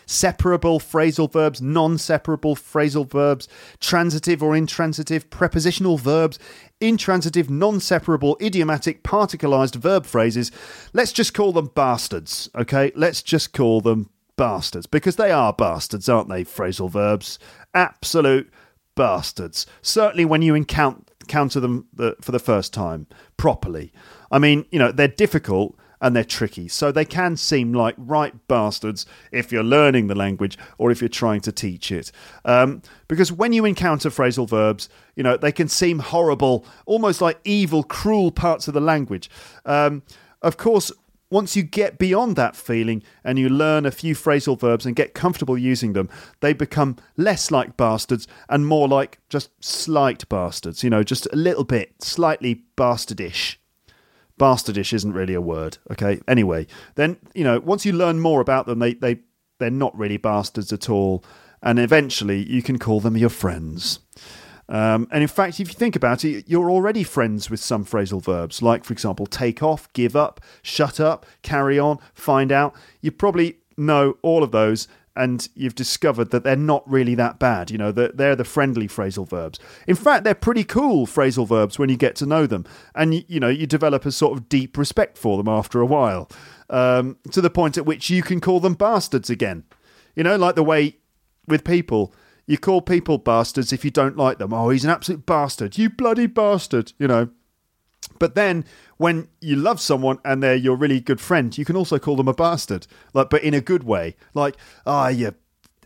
[0.05, 3.47] separable phrasal verbs, non separable phrasal verbs,
[3.79, 6.37] transitive or intransitive prepositional verbs,
[6.79, 10.51] intransitive, non separable, idiomatic, particularized verb phrases.
[10.93, 12.91] Let's just call them bastards, okay?
[12.93, 16.45] Let's just call them bastards because they are bastards, aren't they?
[16.45, 17.39] Phrasal verbs,
[17.73, 18.49] absolute
[18.95, 19.65] bastards.
[19.81, 21.87] Certainly when you encounter them
[22.21, 23.91] for the first time properly.
[24.31, 28.33] I mean, you know, they're difficult and they're tricky, so they can seem like right
[28.47, 32.09] bastards if you're learning the language or if you're trying to teach it.
[32.45, 34.87] Um, because when you encounter phrasal verbs,
[35.17, 39.29] you know, they can seem horrible, almost like evil, cruel parts of the language.
[39.65, 40.03] Um,
[40.41, 40.93] of course,
[41.31, 45.13] once you get beyond that feeling and you learn a few phrasal verbs and get
[45.13, 46.09] comfortable using them,
[46.39, 51.35] they become less like bastards and more like just slight bastards, you know, just a
[51.35, 53.57] little bit, slightly bastardish.
[54.39, 56.19] Bastardish isn't really a word, okay?
[56.27, 56.65] Anyway,
[56.95, 59.19] then, you know, once you learn more about them, they, they,
[59.59, 61.23] they're not really bastards at all.
[61.61, 63.99] And eventually you can call them your friends.
[64.69, 68.23] Um, and in fact, if you think about it, you're already friends with some phrasal
[68.23, 72.75] verbs, like, for example, take off, give up, shut up, carry on, find out.
[73.01, 77.71] You probably know all of those, and you've discovered that they're not really that bad.
[77.71, 79.59] You know, they're, they're the friendly phrasal verbs.
[79.87, 83.23] In fact, they're pretty cool phrasal verbs when you get to know them, and you,
[83.27, 86.29] you know, you develop a sort of deep respect for them after a while,
[86.69, 89.63] um, to the point at which you can call them bastards again.
[90.15, 90.97] You know, like the way
[91.47, 92.13] with people
[92.49, 94.53] you call people bastards if you don't like them.
[94.53, 95.77] Oh, he's an absolute bastard.
[95.77, 97.29] You bloody bastard, you know.
[98.17, 98.65] But then
[98.97, 102.27] when you love someone and they're your really good friend, you can also call them
[102.27, 102.87] a bastard.
[103.13, 104.15] Like but in a good way.
[104.33, 104.55] Like,
[104.87, 105.35] ah, oh, you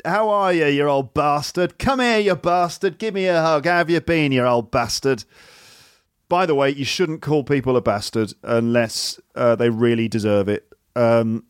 [0.06, 1.78] how are you, you old bastard?
[1.78, 2.98] Come here, you bastard.
[2.98, 3.66] Give me a hug.
[3.66, 5.26] How have you been, you old bastard?
[6.30, 10.74] By the way, you shouldn't call people a bastard unless uh, they really deserve it.
[10.96, 11.44] Um,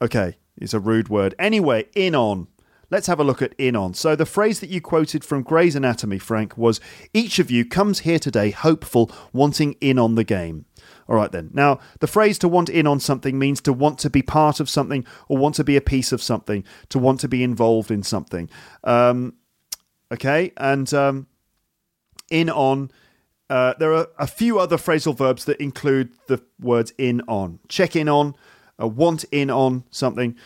[0.00, 1.34] okay, it's a rude word.
[1.38, 2.48] Anyway, in on.
[2.90, 3.92] Let's have a look at in on.
[3.92, 6.80] So, the phrase that you quoted from Grey's Anatomy, Frank, was
[7.12, 10.64] each of you comes here today hopeful, wanting in on the game.
[11.06, 11.50] All right, then.
[11.52, 14.70] Now, the phrase to want in on something means to want to be part of
[14.70, 18.02] something or want to be a piece of something, to want to be involved in
[18.02, 18.48] something.
[18.84, 19.34] Um,
[20.12, 21.26] okay, and um,
[22.30, 22.90] in on.
[23.50, 27.58] Uh, there are a few other phrasal verbs that include the words in on.
[27.66, 28.34] Check in on,
[28.78, 30.36] uh, want in on something.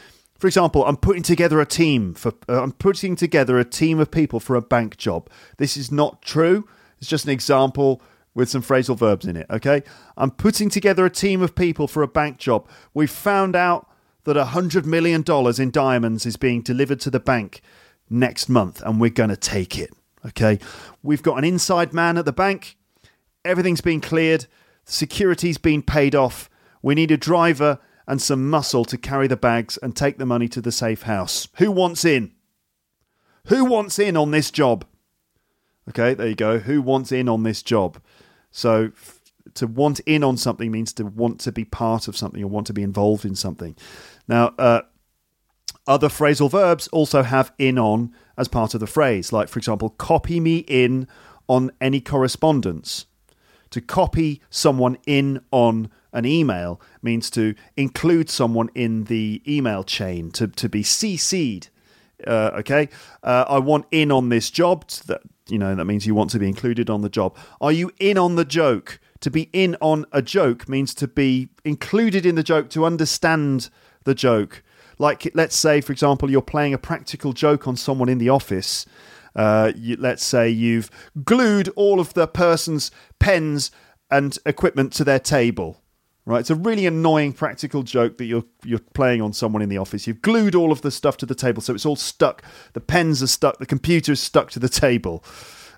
[0.42, 4.10] For example, I'm putting together a team for uh, I'm putting together a team of
[4.10, 5.30] people for a bank job.
[5.58, 6.66] This is not true.
[6.98, 8.02] It's just an example.
[8.34, 9.84] with some phrasal verbs in it, okay?
[10.16, 12.68] I'm putting together a team of people for a bank job.
[12.92, 13.88] We've found out
[14.24, 15.22] that $100 million
[15.60, 17.60] in diamonds is being delivered to the bank
[18.10, 19.90] next month, and we're going to take it,
[20.26, 20.58] okay?
[21.04, 22.76] We've got an inside man at the bank.
[23.44, 24.46] Everything's been cleared.
[24.86, 26.50] Security's been paid off.
[26.82, 30.48] We need a driver and some muscle to carry the bags and take the money
[30.48, 31.48] to the safe house.
[31.56, 32.32] Who wants in?
[33.46, 34.84] Who wants in on this job?
[35.88, 36.58] Okay, there you go.
[36.58, 38.00] Who wants in on this job?
[38.50, 39.20] So f-
[39.54, 42.66] to want in on something means to want to be part of something or want
[42.68, 43.76] to be involved in something.
[44.28, 44.82] Now, uh,
[45.86, 49.32] other phrasal verbs also have in on as part of the phrase.
[49.32, 51.08] Like, for example, copy me in
[51.48, 53.06] on any correspondence.
[53.70, 60.30] To copy someone in on an email means to include someone in the email chain,
[60.32, 61.68] to, to be CC'd.
[62.26, 62.88] Uh, okay,
[63.22, 64.88] uh, I want in on this job.
[65.06, 67.36] That you know that means you want to be included on the job.
[67.60, 69.00] Are you in on the joke?
[69.20, 73.70] To be in on a joke means to be included in the joke, to understand
[74.04, 74.62] the joke.
[74.98, 78.86] Like, let's say, for example, you're playing a practical joke on someone in the office.
[79.34, 80.90] Uh, you, let's say you've
[81.24, 83.70] glued all of the person's pens
[84.10, 85.81] and equipment to their table.
[86.24, 89.78] Right, it's a really annoying practical joke that you're you're playing on someone in the
[89.78, 90.06] office.
[90.06, 92.44] You've glued all of the stuff to the table, so it's all stuck.
[92.74, 93.58] The pens are stuck.
[93.58, 95.24] The computer is stuck to the table,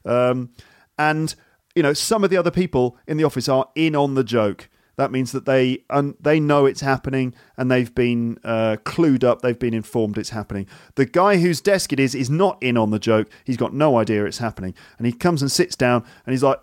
[0.04, 0.50] um,
[0.98, 1.34] and
[1.74, 4.68] you know some of the other people in the office are in on the joke.
[4.96, 9.40] That means that they un- they know it's happening and they've been uh, clued up.
[9.40, 10.66] They've been informed it's happening.
[10.96, 13.30] The guy whose desk it is is not in on the joke.
[13.44, 16.60] He's got no idea it's happening, and he comes and sits down and he's like,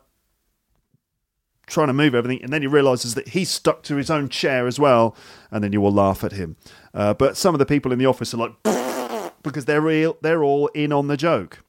[1.71, 4.67] trying to move everything, and then he realizes that he's stuck to his own chair
[4.67, 5.15] as well,
[5.49, 6.55] and then you will laugh at him.
[6.93, 10.43] Uh, but some of the people in the office are like, because they're real, they're
[10.43, 11.59] all in on the joke.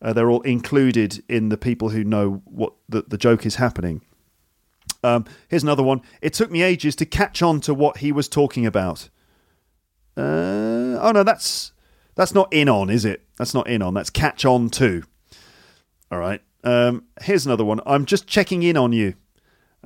[0.00, 4.00] Uh, they're all included in the people who know what the, the joke is happening.
[5.02, 6.02] Um, here's another one.
[6.20, 9.08] It took me ages to catch on to what he was talking about.
[10.16, 11.72] Uh, oh no, that's
[12.16, 13.22] that's not in on, is it?
[13.36, 13.94] That's not in on.
[13.94, 15.04] That's catch on to.
[16.10, 16.42] All right.
[16.64, 17.80] Um, here's another one.
[17.86, 19.14] I'm just checking in on you.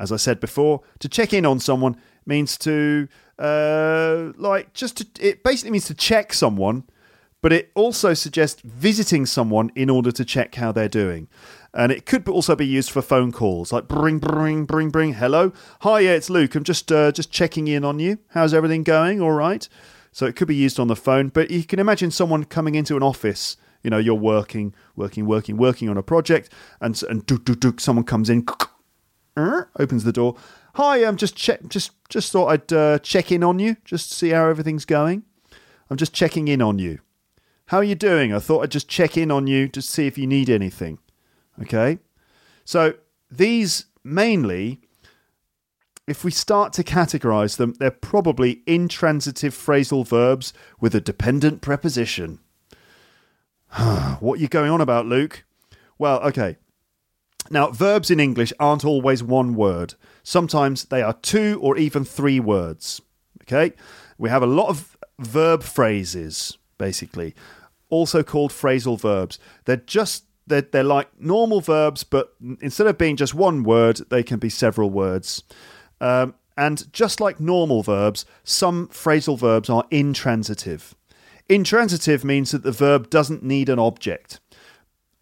[0.02, 1.96] As I said before, to check in on someone
[2.26, 3.06] means to
[3.38, 6.82] uh, like just to, it basically means to check someone,
[7.40, 11.28] but it also suggests visiting someone in order to check how they're doing.
[11.72, 15.12] And it could also be used for phone calls, like bring, bring, bring, bring.
[15.14, 16.56] Hello, hi, yeah, it's Luke.
[16.56, 18.18] I'm just uh, just checking in on you.
[18.30, 19.20] How's everything going?
[19.20, 19.68] All right.
[20.10, 22.96] So it could be used on the phone, but you can imagine someone coming into
[22.96, 23.56] an office.
[23.84, 27.74] You know, you're working, working, working, working on a project, and and do, do, do,
[27.78, 28.44] someone comes in,
[29.36, 30.36] opens the door.
[30.74, 34.14] Hi, I'm just check, just just thought I'd uh, check in on you, just to
[34.16, 35.24] see how everything's going.
[35.90, 37.00] I'm just checking in on you.
[37.66, 38.34] How are you doing?
[38.34, 40.98] I thought I'd just check in on you to see if you need anything.
[41.60, 41.98] Okay,
[42.64, 42.94] so
[43.30, 44.80] these mainly
[46.06, 52.40] if we start to categorize them, they're probably intransitive phrasal verbs with a dependent preposition.
[54.20, 55.44] what are you going on about, Luke?
[55.98, 56.56] Well, okay.
[57.52, 59.94] Now, verbs in English aren't always one word.
[60.22, 63.02] Sometimes they are two or even three words.
[63.42, 63.74] Okay?
[64.16, 67.34] We have a lot of verb phrases, basically,
[67.90, 69.38] also called phrasal verbs.
[69.66, 74.22] They're just they're, they're like normal verbs, but instead of being just one word, they
[74.22, 75.44] can be several words.
[76.00, 80.94] Um, and just like normal verbs, some phrasal verbs are intransitive.
[81.48, 84.40] Intransitive means that the verb doesn't need an object.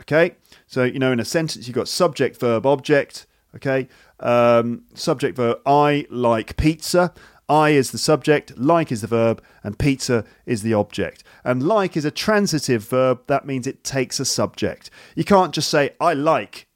[0.00, 0.36] Okay,
[0.70, 3.26] so you know in a sentence you've got subject, verb, object.
[3.56, 3.88] Okay,
[4.20, 5.58] um, subject, verb.
[5.66, 7.12] I like pizza.
[7.48, 11.24] I is the subject, like is the verb, and pizza is the object.
[11.42, 13.22] And like is a transitive verb.
[13.26, 14.88] That means it takes a subject.
[15.16, 16.68] You can't just say I like,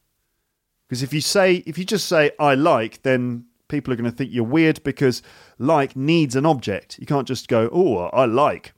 [0.89, 4.17] because if you say if you just say I like, then people are going to
[4.17, 5.23] think you're weird because
[5.61, 6.99] like needs an object.
[6.99, 8.73] You can't just go, oh, I like.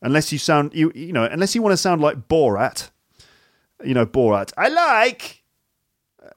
[0.00, 2.90] Unless you sound, you you know, unless you want to sound like Borat,
[3.84, 5.42] you know, Borat, I like,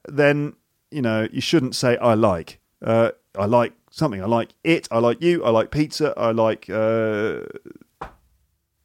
[0.08, 0.54] then,
[0.90, 2.60] you know, you shouldn't say I like.
[2.82, 4.22] Uh, I like something.
[4.22, 4.88] I like it.
[4.90, 5.44] I like you.
[5.44, 6.14] I like pizza.
[6.16, 7.40] I like uh,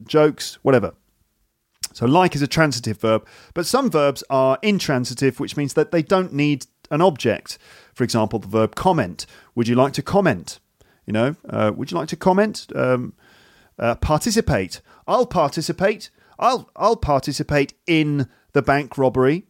[0.06, 0.94] jokes, whatever.
[1.94, 6.02] So, like is a transitive verb, but some verbs are intransitive, which means that they
[6.02, 7.58] don't need an object.
[7.94, 9.26] For example, the verb comment.
[9.56, 10.60] Would you like to comment?
[11.06, 12.68] You know, uh, would you like to comment?
[12.76, 13.14] Um,
[13.78, 14.82] uh, participate.
[15.08, 16.10] I'll participate.
[16.40, 19.46] I'll I'll participate in the bank robbery.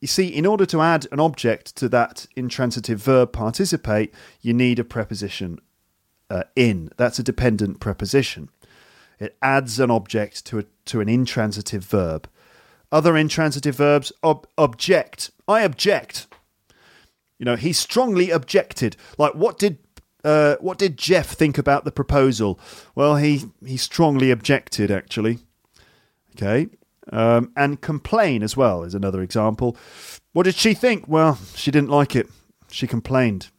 [0.00, 4.78] You see, in order to add an object to that intransitive verb participate, you need
[4.78, 5.60] a preposition
[6.28, 6.90] uh, in.
[6.96, 8.48] That's a dependent preposition.
[9.20, 12.28] It adds an object to a, to an intransitive verb.
[12.90, 15.30] Other intransitive verbs ob- object.
[15.46, 16.26] I object.
[17.38, 18.96] You know, he strongly objected.
[19.18, 19.78] Like, what did
[20.24, 22.58] uh, what did Jeff think about the proposal?
[22.94, 25.38] Well, he he strongly objected, actually.
[26.36, 26.68] Okay,
[27.10, 29.76] um, and complain as well is another example.
[30.32, 31.08] What did she think?
[31.08, 32.28] Well, she didn't like it.
[32.70, 33.50] She complained.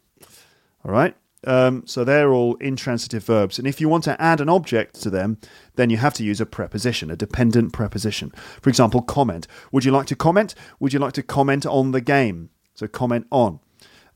[0.86, 1.16] All right.
[1.46, 3.60] Um, so they're all intransitive verbs.
[3.60, 5.38] And if you want to add an object to them,
[5.76, 8.32] then you have to use a preposition, a dependent preposition.
[8.62, 9.48] For example, comment.
[9.72, 10.56] Would you like to comment?
[10.80, 12.50] Would you like to comment on the game?
[12.76, 13.60] So comment on.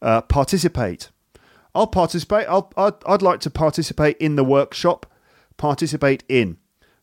[0.02, 1.10] Uh, participate.
[1.76, 2.48] I'll participate.
[2.48, 5.06] I'll, I'd, I'd like to participate in the workshop.
[5.58, 6.58] Participate in.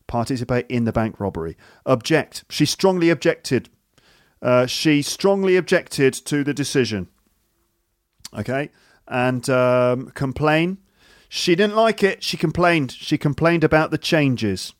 [0.07, 1.57] Participate in the bank robbery.
[1.85, 2.43] Object.
[2.49, 3.69] She strongly objected.
[4.41, 7.07] Uh, she strongly objected to the decision.
[8.37, 8.69] Okay
[9.07, 10.77] and um, complain.
[11.29, 12.23] She didn't like it.
[12.23, 12.91] She complained.
[12.91, 14.73] She complained about the changes.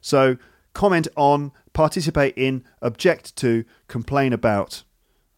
[0.00, 0.36] So
[0.72, 4.84] comment on, participate in, object to, complain about.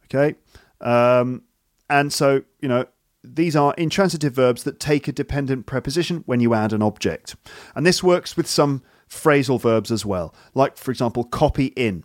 [0.04, 0.36] Okay?
[0.80, 1.42] Um,
[1.88, 2.86] and so, you know,
[3.24, 7.36] these are intransitive verbs that take a dependent preposition when you add an object.
[7.74, 10.34] And this works with some phrasal verbs as well.
[10.54, 12.04] Like, for example, copy in.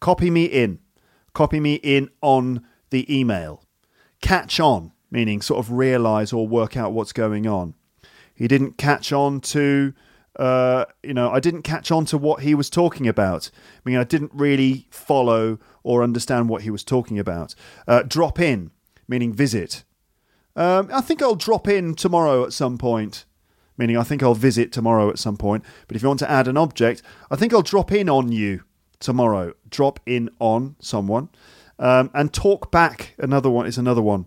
[0.00, 0.80] Copy me in.
[1.32, 3.62] Copy me in on the email.
[4.20, 7.74] Catch on meaning sort of realize or work out what's going on.
[8.34, 9.94] He didn't catch on to,
[10.38, 13.50] uh, you know, I didn't catch on to what he was talking about.
[13.54, 17.54] I mean, I didn't really follow or understand what he was talking about.
[17.88, 18.72] Uh, drop in,
[19.08, 19.84] meaning visit.
[20.54, 23.24] Um, I think I'll drop in tomorrow at some point,
[23.76, 25.64] meaning I think I'll visit tomorrow at some point.
[25.86, 28.62] But if you want to add an object, I think I'll drop in on you
[29.00, 29.54] tomorrow.
[29.68, 31.28] Drop in on someone.
[31.78, 34.26] Um, and talk back, another one is another one.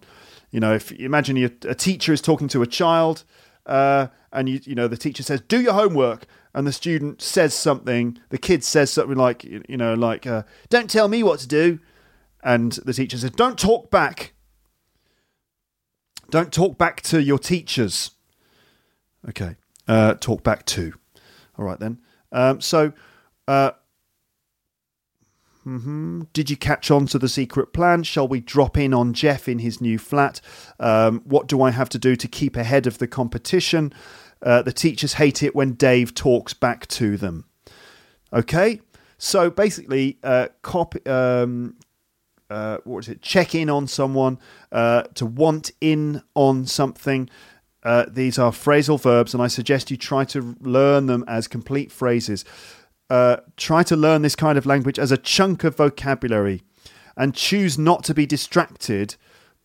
[0.52, 3.24] You know, if you imagine you, a teacher is talking to a child,
[3.66, 7.54] uh, and you you know the teacher says, "Do your homework," and the student says
[7.54, 11.48] something, the kid says something like, you know, like, uh, "Don't tell me what to
[11.48, 11.80] do,"
[12.44, 14.34] and the teacher says, "Don't talk back.
[16.30, 18.12] Don't talk back to your teachers."
[19.28, 19.56] Okay,
[19.88, 20.94] uh, talk back to.
[21.58, 22.00] All right then.
[22.32, 22.94] Um, so,
[23.48, 23.72] uh,
[25.70, 26.22] Mm-hmm.
[26.34, 28.04] Did you catch on to the secret plan?
[28.04, 30.42] Shall we drop in on Jeff in his new flat?
[30.80, 33.94] Um, what do I have to do to keep ahead of the competition?
[34.42, 37.46] Uh, the teachers hate it when Dave talks back to them.
[38.32, 38.82] Okay,
[39.18, 41.06] so basically, uh, copy.
[41.06, 41.76] Um,
[42.50, 43.22] uh, what is it?
[43.22, 44.40] Check in on someone,
[44.72, 47.30] uh, to want in on something.
[47.90, 51.92] Uh, these are phrasal verbs, and I suggest you try to learn them as complete
[51.92, 52.46] phrases
[53.10, 56.62] uh, try to learn this kind of language as a chunk of vocabulary
[57.18, 59.16] and choose not to be distracted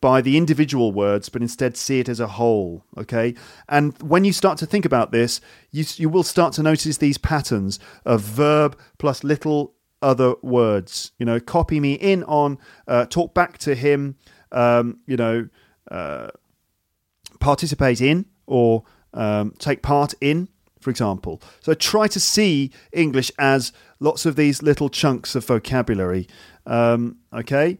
[0.00, 2.84] by the individual words, but instead see it as a whole.
[2.98, 3.34] Okay,
[3.68, 7.18] and when you start to think about this, you you will start to notice these
[7.18, 11.12] patterns of verb plus little other words.
[11.18, 12.58] You know, copy me in on,
[12.88, 14.16] uh, talk back to him.
[14.52, 15.48] Um, you know,
[15.90, 16.28] uh,
[17.44, 20.48] participate in or um, take part in
[20.80, 21.40] for example.
[21.60, 26.28] So try to see English as lots of these little chunks of vocabulary.
[26.66, 27.78] Um, okay.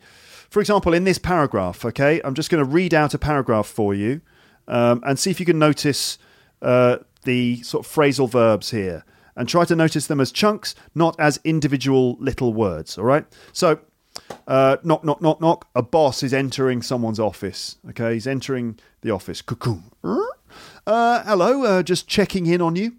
[0.48, 3.92] For example, in this paragraph, okay, I'm just going to read out a paragraph for
[3.92, 4.22] you
[4.68, 6.16] um, and see if you can notice
[6.62, 9.04] uh, the sort of phrasal verbs here
[9.36, 12.96] and try to notice them as chunks, not as individual little words.
[12.96, 13.26] All right.
[13.52, 13.80] So,
[14.46, 15.68] uh, knock, knock, knock, knock.
[15.74, 17.76] A boss is entering someone's office.
[17.90, 19.42] Okay, he's entering the office.
[20.86, 22.92] Uh, hello, uh, just checking in on you.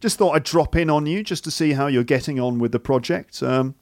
[0.00, 2.72] Just thought I'd drop in on you just to see how you're getting on with
[2.72, 3.42] the project.
[3.42, 3.74] Um,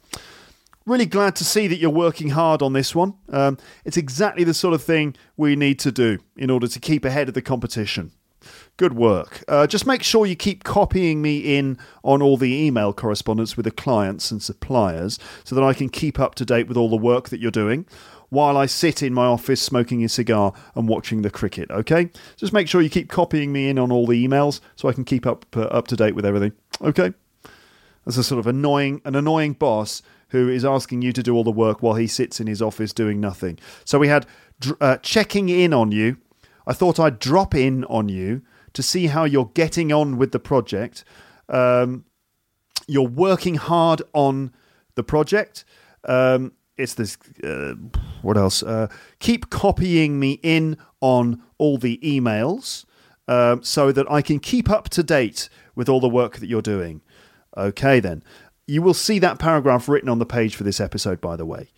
[0.87, 3.15] really glad to see that you're working hard on this one.
[3.29, 7.05] Um, it's exactly the sort of thing we need to do in order to keep
[7.05, 8.13] ahead of the competition.
[8.79, 9.43] Good work.
[9.49, 13.65] Uh, just make sure you keep copying me in on all the email correspondence with
[13.65, 16.97] the clients and suppliers so that I can keep up to date with all the
[16.97, 17.87] work that you're doing
[18.29, 21.71] while I sit in my office smoking a cigar and watching the cricket.
[21.71, 24.93] Okay, just make sure you keep copying me in on all the emails so I
[24.93, 26.53] can keep up uh, up to date with everything.
[26.83, 27.15] Okay,
[28.05, 31.45] that's a sort of annoying an annoying boss who is asking you to do all
[31.45, 33.59] the work while he sits in his office doing nothing.
[33.87, 34.27] So we had
[34.83, 36.19] uh, checking in on you.
[36.67, 38.43] I thought I'd drop in on you
[38.77, 41.03] to see how you're getting on with the project.
[41.49, 42.05] Um,
[42.87, 44.53] you're working hard on
[44.97, 45.65] the project.
[46.05, 47.17] Um, it's this.
[47.43, 47.75] Uh,
[48.21, 48.63] what else?
[48.63, 48.89] Uh,
[49.19, 52.85] keep copying me in on all the emails
[53.29, 56.61] um, so that I can keep up to date with all the work that you're
[56.61, 57.01] doing.
[57.57, 58.23] Okay, then.
[58.67, 61.71] You will see that paragraph written on the page for this episode, by the way.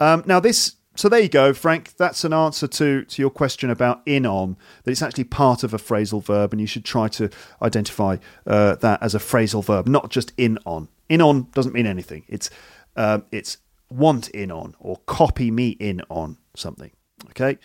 [0.00, 0.76] Um, now, this.
[0.98, 1.94] So there you go, Frank.
[1.96, 5.72] That's an answer to, to your question about in on, that it's actually part of
[5.72, 7.30] a phrasal verb, and you should try to
[7.62, 8.16] identify
[8.48, 10.88] uh, that as a phrasal verb, not just in on.
[11.08, 12.24] In on doesn't mean anything.
[12.26, 12.50] It's
[12.96, 13.58] uh, it's
[13.88, 16.90] want in on or copy me in on something.
[17.30, 17.58] Okay.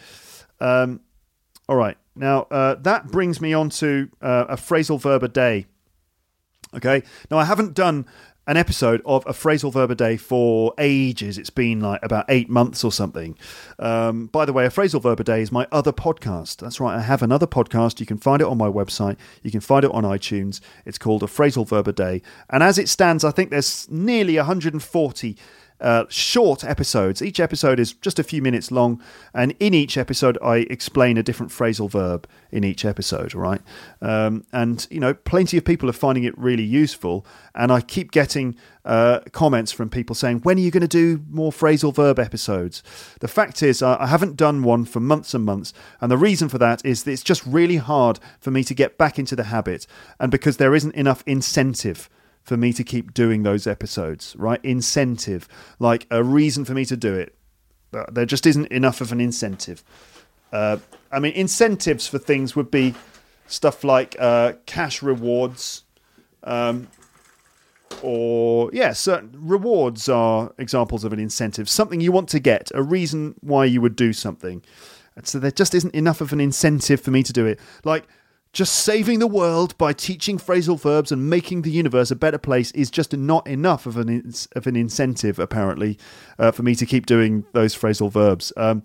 [0.60, 1.02] Um,
[1.68, 1.98] all right.
[2.16, 5.66] Now, uh, that brings me on to uh, a phrasal verb a day.
[6.76, 7.02] Okay.
[7.32, 8.06] Now, I haven't done
[8.46, 11.38] an episode of a phrasal verb a day for ages.
[11.38, 13.38] It's been like about eight months or something.
[13.80, 16.58] Um, by the way, a phrasal verb a day is my other podcast.
[16.58, 18.00] That's right, I have another podcast.
[18.00, 19.18] You can find it on my website.
[19.42, 20.60] You can find it on iTunes.
[20.86, 22.22] It's called a phrasal verb a day.
[22.50, 25.38] And as it stands, I think there's nearly 140
[25.84, 27.22] uh, short episodes.
[27.22, 29.04] Each episode is just a few minutes long,
[29.34, 33.62] and in each episode, I explain a different phrasal verb in each episode, right?
[34.02, 38.12] Um, and, you know, plenty of people are finding it really useful, and I keep
[38.12, 38.56] getting
[38.86, 42.82] uh, comments from people saying, When are you going to do more phrasal verb episodes?
[43.20, 46.58] The fact is, I haven't done one for months and months, and the reason for
[46.60, 49.86] that is that it's just really hard for me to get back into the habit,
[50.18, 52.10] and because there isn't enough incentive
[52.44, 54.60] for me to keep doing those episodes, right?
[54.64, 55.48] Incentive,
[55.80, 57.36] like a reason for me to do it.
[58.12, 59.84] There just isn't enough of an incentive.
[60.52, 60.78] Uh,
[61.12, 62.96] I mean, incentives for things would be
[63.48, 65.84] stuff like uh, cash rewards,
[66.44, 66.88] um,
[68.02, 71.70] or yeah, certain rewards are examples of an incentive.
[71.70, 74.64] Something you want to get, a reason why you would do something.
[75.16, 77.60] And so there just isn't enough of an incentive for me to do it.
[77.84, 78.08] Like
[78.54, 82.72] just saving the world by teaching phrasal verbs and making the universe a better place
[82.72, 85.98] is just not enough of an of an incentive, apparently,
[86.38, 88.54] uh, for me to keep doing those phrasal verbs.
[88.56, 88.84] Um,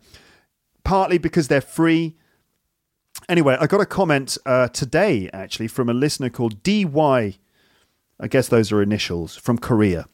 [0.85, 2.16] partly because they're free.
[3.28, 7.39] Anyway, I got a comment uh, today actually from a listener called DY.
[8.20, 10.07] I guess those are initials from Korea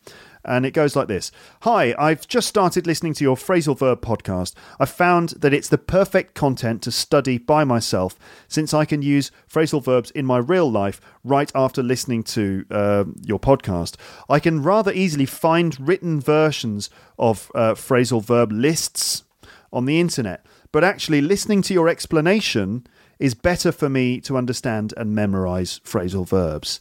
[0.45, 1.31] and it goes like this
[1.63, 4.55] Hi, I've just started listening to your phrasal verb podcast.
[4.79, 8.19] I found that it's the perfect content to study by myself
[8.49, 13.05] since I can use phrasal verbs in my real life right after listening to uh,
[13.23, 13.97] your podcast.
[14.29, 19.25] I can rather easily find written versions of uh, phrasal verb lists
[19.73, 22.87] on the internet, but actually listening to your explanation
[23.19, 26.81] is better for me to understand and memorize phrasal verbs.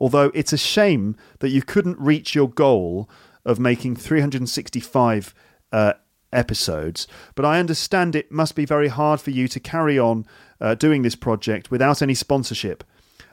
[0.00, 3.08] Although it's a shame that you couldn't reach your goal
[3.44, 5.34] of making 365
[5.72, 5.92] uh,
[6.32, 10.26] episodes, but I understand it must be very hard for you to carry on
[10.60, 12.84] uh, doing this project without any sponsorship.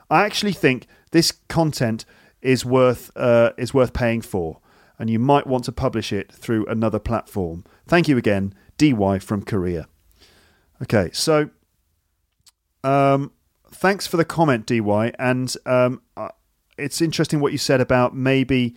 [0.09, 2.05] I actually think this content
[2.41, 4.59] is worth uh, is worth paying for,
[4.99, 7.63] and you might want to publish it through another platform.
[7.87, 9.87] Thank you again, DY from Korea.
[10.81, 11.49] Okay, so
[12.83, 13.31] um,
[13.71, 16.01] thanks for the comment, DY, and um,
[16.77, 18.75] it's interesting what you said about maybe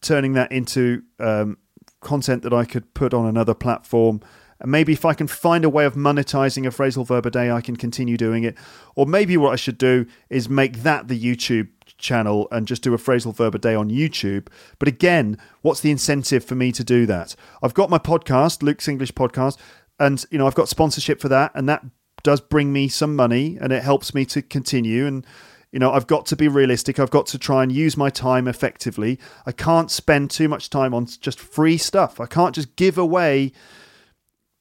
[0.00, 1.58] turning that into um,
[2.00, 4.20] content that I could put on another platform.
[4.60, 7.50] And maybe if I can find a way of monetizing a phrasal verb a day,
[7.50, 8.56] I can continue doing it.
[8.94, 12.94] Or maybe what I should do is make that the YouTube channel and just do
[12.94, 14.48] a phrasal verb a day on YouTube.
[14.78, 17.34] But again, what's the incentive for me to do that?
[17.62, 19.56] I've got my podcast, Luke's English podcast,
[19.98, 21.84] and you know I've got sponsorship for that, and that
[22.22, 25.26] does bring me some money, and it helps me to continue and
[25.72, 26.98] you know, I've got to be realistic.
[26.98, 29.18] I've got to try and use my time effectively.
[29.46, 32.20] I can't spend too much time on just free stuff.
[32.20, 33.52] I can't just give away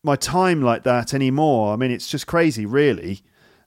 [0.03, 1.73] my time like that anymore.
[1.73, 3.23] I mean, it's just crazy, really.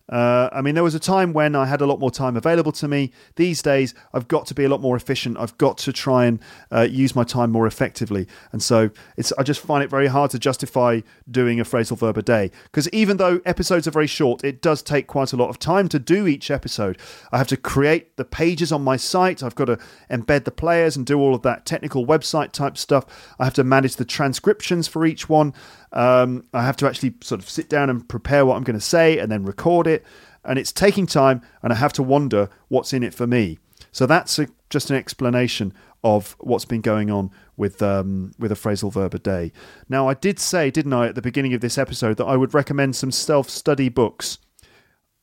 [0.09, 2.73] Uh, I mean, there was a time when I had a lot more time available
[2.73, 3.13] to me.
[3.37, 5.39] These days, I've got to be a lot more efficient.
[5.39, 8.27] I've got to try and uh, use my time more effectively.
[8.53, 11.01] And so it's, I just find it very hard to justify
[11.31, 12.51] doing a phrasal verb a day.
[12.65, 15.89] Because even though episodes are very short, it does take quite a lot of time
[15.89, 16.99] to do each episode.
[17.31, 19.79] I have to create the pages on my site, I've got to
[20.11, 23.35] embed the players and do all of that technical website type stuff.
[23.39, 25.55] I have to manage the transcriptions for each one.
[25.93, 28.85] Um, I have to actually sort of sit down and prepare what I'm going to
[28.85, 30.05] say and then record it.
[30.45, 33.59] And it's taking time, and I have to wonder what's in it for me.
[33.93, 38.57] So that's a, just an explanation of what's been going on with um, with a
[38.57, 39.53] phrasal verb a day.
[39.89, 42.55] Now, I did say, didn't I, at the beginning of this episode, that I would
[42.55, 44.39] recommend some self study books.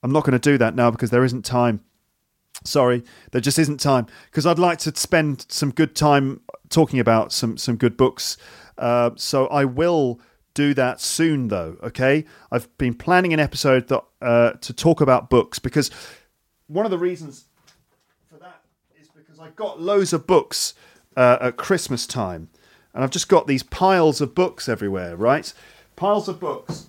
[0.01, 1.81] I'm not going to do that now because there isn't time.
[2.63, 7.33] Sorry, there just isn't time because I'd like to spend some good time talking about
[7.33, 8.37] some some good books.
[8.77, 10.21] Uh, so I will
[10.59, 11.77] do that soon, though.
[11.81, 15.89] Okay, I've been planning an episode that uh, to talk about books because
[16.67, 17.45] one of the reasons
[18.29, 18.59] for that
[18.99, 20.73] is because I got loads of books
[21.15, 22.49] uh, at Christmas time,
[22.93, 25.15] and I've just got these piles of books everywhere.
[25.15, 25.53] Right,
[25.95, 26.87] piles of books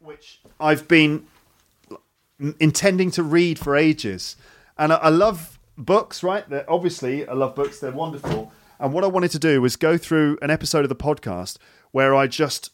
[0.00, 1.24] which I've been
[2.58, 4.34] intending to read for ages,
[4.76, 6.24] and I, I love books.
[6.24, 7.78] Right, They're, obviously I love books.
[7.78, 8.52] They're wonderful.
[8.78, 11.58] And what I wanted to do was go through an episode of the podcast
[11.92, 12.70] where I just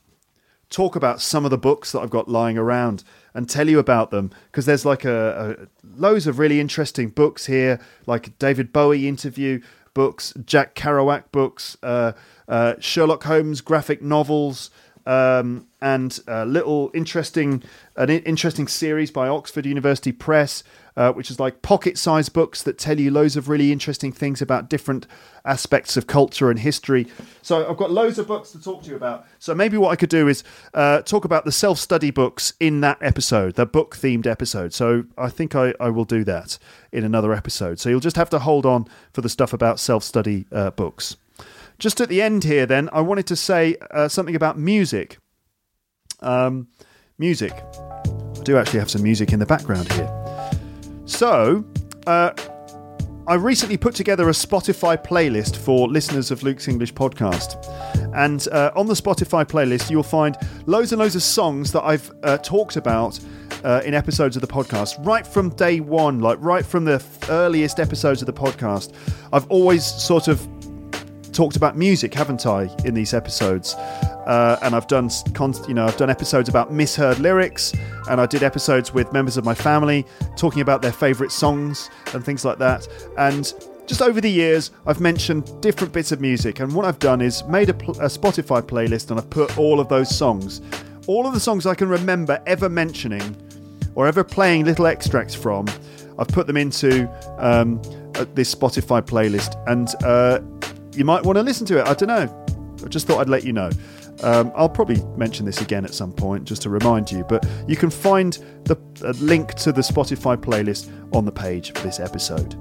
[0.70, 3.05] talk about some of the books that I've got lying around
[3.35, 7.47] and tell you about them because there's like a, a, loads of really interesting books
[7.47, 9.61] here, like David Bowie interview
[9.95, 12.12] books, Jack Kerouac books, uh,
[12.49, 14.70] uh, Sherlock Holmes graphic novels,
[15.07, 17.62] um, and a little interesting,
[17.97, 20.62] an interesting series by Oxford University Press,
[20.97, 24.69] uh, which is like pocket-sized books that tell you loads of really interesting things about
[24.69, 25.06] different
[25.44, 27.06] aspects of culture and history.
[27.43, 29.27] So I've got loads of books to talk to you about.
[29.39, 30.44] So maybe what I could do is
[30.74, 34.73] uh, talk about the self-study books in that episode, the book-themed episode.
[34.73, 36.59] So I think I, I will do that
[36.93, 37.81] in another episode.
[37.81, 41.16] So you'll just have to hold on for the stuff about self-study uh, books.
[41.78, 45.19] Just at the end here, then, I wanted to say uh, something about music.
[46.20, 46.69] Um,
[47.19, 47.52] music.
[47.52, 50.22] I do actually have some music in the background here.
[51.05, 51.65] So,
[52.07, 52.33] uh,
[53.27, 57.57] I recently put together a Spotify playlist for listeners of Luke's English podcast.
[58.15, 62.11] And uh, on the Spotify playlist, you'll find loads and loads of songs that I've
[62.24, 63.20] uh, talked about
[63.62, 67.79] uh, in episodes of the podcast, right from day one, like right from the earliest
[67.79, 68.93] episodes of the podcast.
[69.33, 70.47] I've always sort of
[71.33, 73.75] talked about music, haven't I, in these episodes?
[73.75, 75.11] Uh, and I've done,
[75.67, 77.73] you know, I've done episodes about misheard lyrics,
[78.09, 80.07] and I did episodes with members of my family
[80.37, 82.87] talking about their favourite songs and things like that.
[83.19, 83.53] And
[83.87, 87.43] just over the years, I've mentioned different bits of music, and what I've done is
[87.45, 90.61] made a, pl- a Spotify playlist, and I've put all of those songs,
[91.07, 93.37] all of the songs I can remember ever mentioning
[93.95, 95.67] or ever playing little extracts from.
[96.19, 97.81] I've put them into um,
[98.15, 100.41] uh, this Spotify playlist, and uh,
[100.94, 101.86] you might want to listen to it.
[101.86, 102.47] I don't know.
[102.85, 103.70] I just thought I'd let you know.
[104.23, 107.77] Um, I'll probably mention this again at some point just to remind you, but you
[107.77, 112.55] can find the a link to the Spotify playlist on the page for this episode.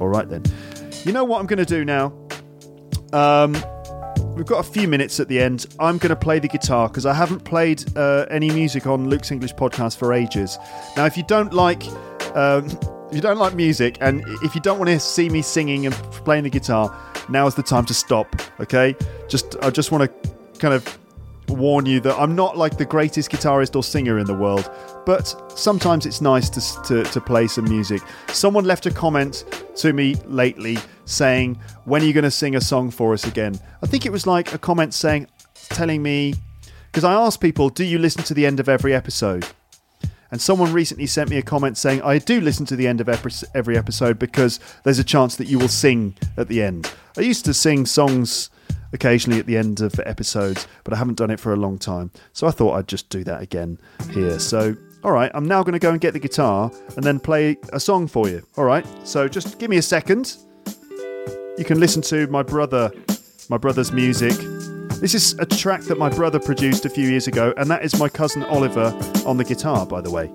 [0.00, 0.42] All right, then.
[1.04, 2.12] You know what I'm going to do now?
[3.12, 3.52] Um,
[4.34, 5.66] we've got a few minutes at the end.
[5.78, 9.30] I'm going to play the guitar because I haven't played uh, any music on Luke's
[9.30, 10.58] English podcast for ages.
[10.96, 11.84] Now, if you don't like.
[12.34, 12.66] Um,
[13.08, 15.94] if you don't like music and if you don't want to see me singing and
[16.24, 16.96] playing the guitar,
[17.28, 18.26] now is the time to stop.
[18.60, 18.94] Okay,
[19.28, 20.98] just I just want to kind of
[21.48, 24.70] warn you that I'm not like the greatest guitarist or singer in the world,
[25.04, 28.02] but sometimes it's nice to, to, to play some music.
[28.28, 29.44] Someone left a comment
[29.76, 33.58] to me lately saying, When are you going to sing a song for us again?
[33.82, 36.34] I think it was like a comment saying, telling me,
[36.86, 39.46] because I asked people, Do you listen to the end of every episode?
[40.30, 43.08] And someone recently sent me a comment saying, I do listen to the end of
[43.54, 46.92] every episode because there's a chance that you will sing at the end.
[47.16, 48.50] I used to sing songs
[48.92, 52.10] occasionally at the end of episodes, but I haven't done it for a long time.
[52.32, 53.78] So I thought I'd just do that again
[54.10, 54.38] here.
[54.38, 57.56] So, all right, I'm now going to go and get the guitar and then play
[57.72, 58.46] a song for you.
[58.56, 60.36] All right, so just give me a second.
[61.56, 62.90] You can listen to my brother,
[63.48, 64.34] my brother's music.
[65.00, 67.98] This is a track that my brother produced a few years ago, and that is
[67.98, 70.30] my cousin Oliver on the guitar, by the way.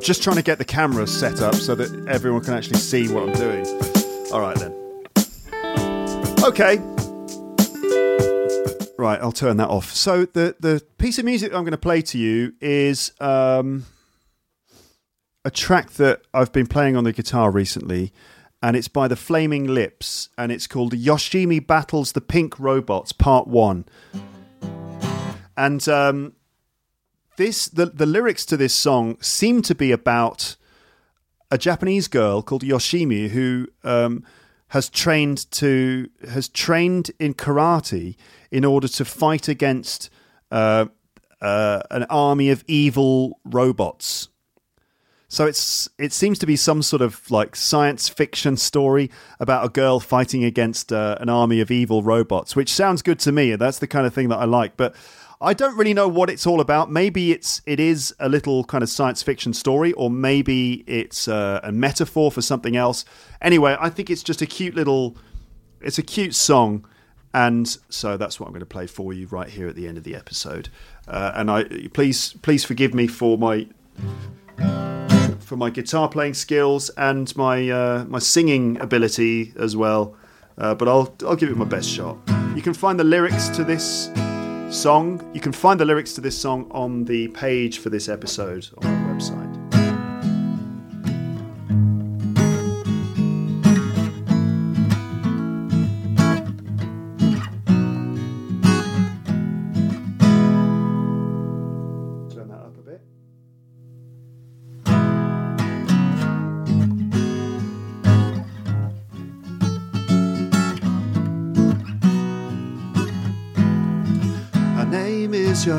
[0.00, 3.12] I'm just trying to get the camera set up so that everyone can actually see
[3.12, 3.66] what I'm doing.
[4.32, 4.72] All right then.
[6.42, 6.78] Okay.
[8.96, 9.92] Right, I'll turn that off.
[9.92, 13.84] So the the piece of music I'm going to play to you is um,
[15.44, 18.10] a track that I've been playing on the guitar recently,
[18.62, 23.48] and it's by the Flaming Lips, and it's called Yoshimi Battles the Pink Robots Part
[23.48, 23.84] One.
[25.58, 26.32] And um,
[27.40, 30.56] this the the lyrics to this song seem to be about
[31.50, 34.24] a Japanese girl called Yoshimi who um,
[34.68, 38.16] has trained to has trained in karate
[38.50, 40.10] in order to fight against
[40.52, 40.84] uh,
[41.40, 44.28] uh, an army of evil robots.
[45.28, 49.70] So it's it seems to be some sort of like science fiction story about a
[49.70, 53.56] girl fighting against uh, an army of evil robots, which sounds good to me.
[53.56, 54.94] That's the kind of thing that I like, but
[55.42, 56.90] I don't really know what it's all about.
[56.90, 61.60] Maybe it's it is a little kind of science fiction story, or maybe it's uh,
[61.62, 63.06] a metaphor for something else.
[63.40, 65.16] Anyway, I think it's just a cute little.
[65.80, 66.86] It's a cute song,
[67.32, 69.96] and so that's what I'm going to play for you right here at the end
[69.96, 70.68] of the episode.
[71.08, 71.64] Uh, and I
[71.94, 73.66] please please forgive me for my
[75.40, 80.14] for my guitar playing skills and my uh, my singing ability as well.
[80.58, 82.18] Uh, but I'll I'll give it my best shot.
[82.54, 84.10] You can find the lyrics to this
[84.70, 85.20] song.
[85.34, 88.68] You can find the lyrics to this song on the page for this episode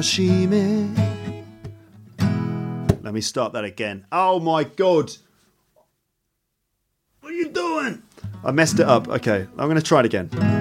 [0.01, 1.45] is Yoshimi.
[3.01, 4.05] Let me start that again.
[4.11, 5.11] Oh my god.
[7.19, 8.01] What are you doing?
[8.43, 9.07] I messed it up.
[9.07, 10.60] Okay, I'm to try it again.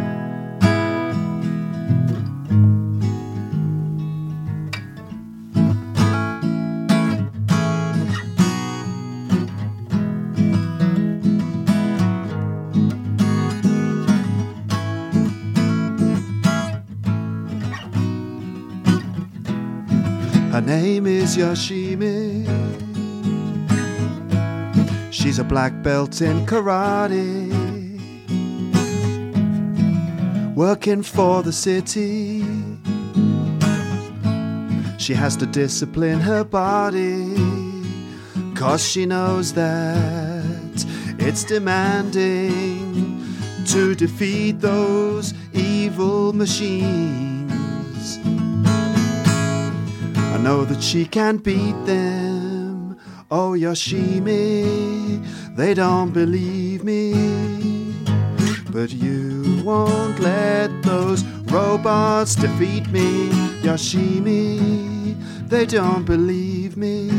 [21.30, 22.46] Is Yoshimi.
[25.12, 27.50] She's a black belt in karate.
[30.54, 32.44] Working for the city.
[34.98, 37.34] She has to discipline her body.
[38.54, 40.86] Cause she knows that
[41.18, 43.22] it's demanding
[43.66, 47.29] to defeat those evil machines.
[50.42, 52.98] Know that she can beat them.
[53.30, 57.94] Oh, Yoshimi, they don't believe me.
[58.70, 63.28] But you won't let those robots defeat me.
[63.62, 65.16] Yoshimi,
[65.48, 67.10] they don't believe me.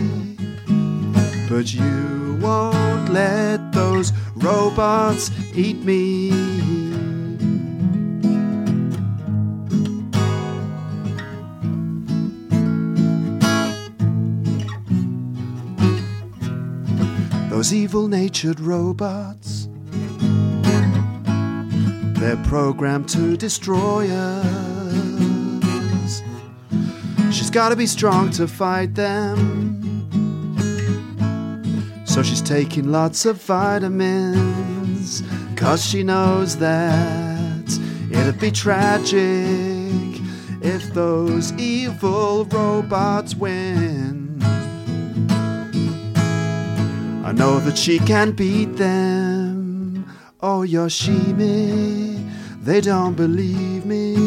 [1.49, 6.80] But you won't let those robots eat me.
[17.61, 19.69] Those evil natured robots.
[22.19, 25.63] They're programmed to destroy us.
[27.31, 30.09] She's gotta be strong to fight them.
[32.05, 35.21] So she's taking lots of vitamins.
[35.55, 37.79] Cause she knows that
[38.09, 39.13] it'd be tragic
[40.63, 44.20] if those evil robots win.
[47.31, 50.05] I know that she can beat them.
[50.41, 52.19] Oh, Yoshimi,
[52.61, 54.17] they don't believe me.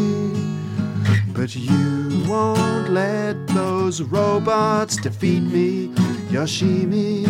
[1.34, 5.88] But you won't let those robots defeat me.
[6.32, 7.26] Yoshimi,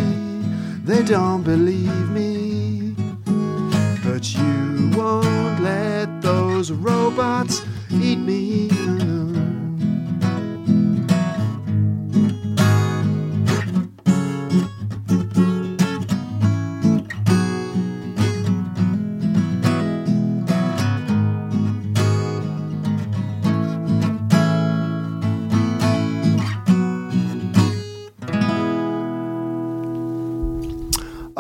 [0.85, 2.95] they don't believe me.
[4.05, 8.74] But you won't let those robots eat me.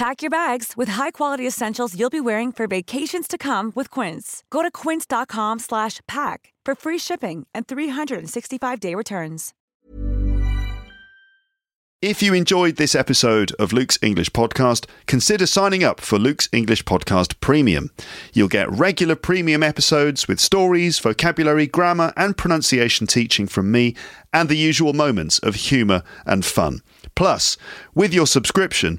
[0.00, 4.42] Pack your bags with high-quality essentials you'll be wearing for vacations to come with Quince.
[4.48, 9.52] Go to quince.com slash pack for free shipping and 365-day returns.
[12.00, 16.84] If you enjoyed this episode of Luke's English Podcast, consider signing up for Luke's English
[16.84, 17.90] Podcast Premium.
[18.32, 23.94] You'll get regular premium episodes with stories, vocabulary, grammar, and pronunciation teaching from me,
[24.32, 26.80] and the usual moments of humour and fun.
[27.14, 27.58] Plus,
[27.94, 28.98] with your subscription,